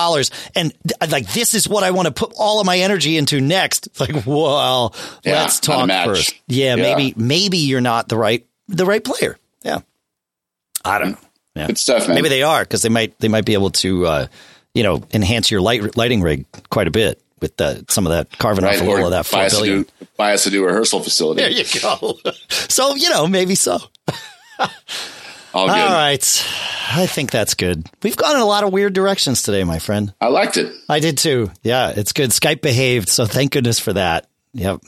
[0.55, 0.73] and
[1.09, 3.89] like, this is what I want to put all of my energy into next.
[3.99, 4.93] Like, well,
[5.23, 6.35] yeah, let's talk first.
[6.47, 9.39] Yeah, yeah, maybe, maybe you're not the right, the right player.
[9.63, 9.79] Yeah.
[10.85, 11.17] I don't know.
[11.55, 11.67] Yeah.
[11.67, 12.13] Good stuff, man.
[12.15, 14.27] Maybe they are because they might, they might be able to, uh,
[14.75, 18.37] you know, enhance your light lighting rig quite a bit with the, some of that
[18.37, 19.79] carving right, off a little of that four buy billion.
[19.79, 21.41] Us buy us a new rehearsal facility.
[21.41, 22.19] There you go.
[22.49, 23.79] so you know, maybe so.
[25.53, 26.47] All, All right.
[26.89, 27.89] I think that's good.
[28.03, 30.13] We've gone in a lot of weird directions today, my friend.
[30.21, 30.73] I liked it.
[30.87, 31.51] I did too.
[31.63, 32.31] Yeah, it's good.
[32.31, 34.27] Skype behaved, so thank goodness for that.
[34.53, 34.81] Yep.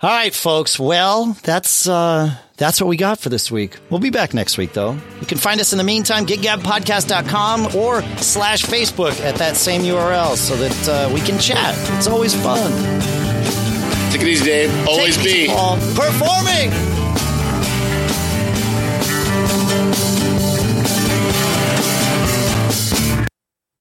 [0.00, 0.78] All right, folks.
[0.78, 3.78] Well, that's uh that's what we got for this week.
[3.90, 4.96] We'll be back next week though.
[5.20, 10.36] You can find us in the meantime, giggabpodcast.com or slash Facebook at that same URL
[10.36, 11.74] so that uh, we can chat.
[11.96, 12.70] It's always fun.
[14.12, 14.88] Take it easy, Dave.
[14.88, 15.54] Always Take be
[15.94, 16.97] performing.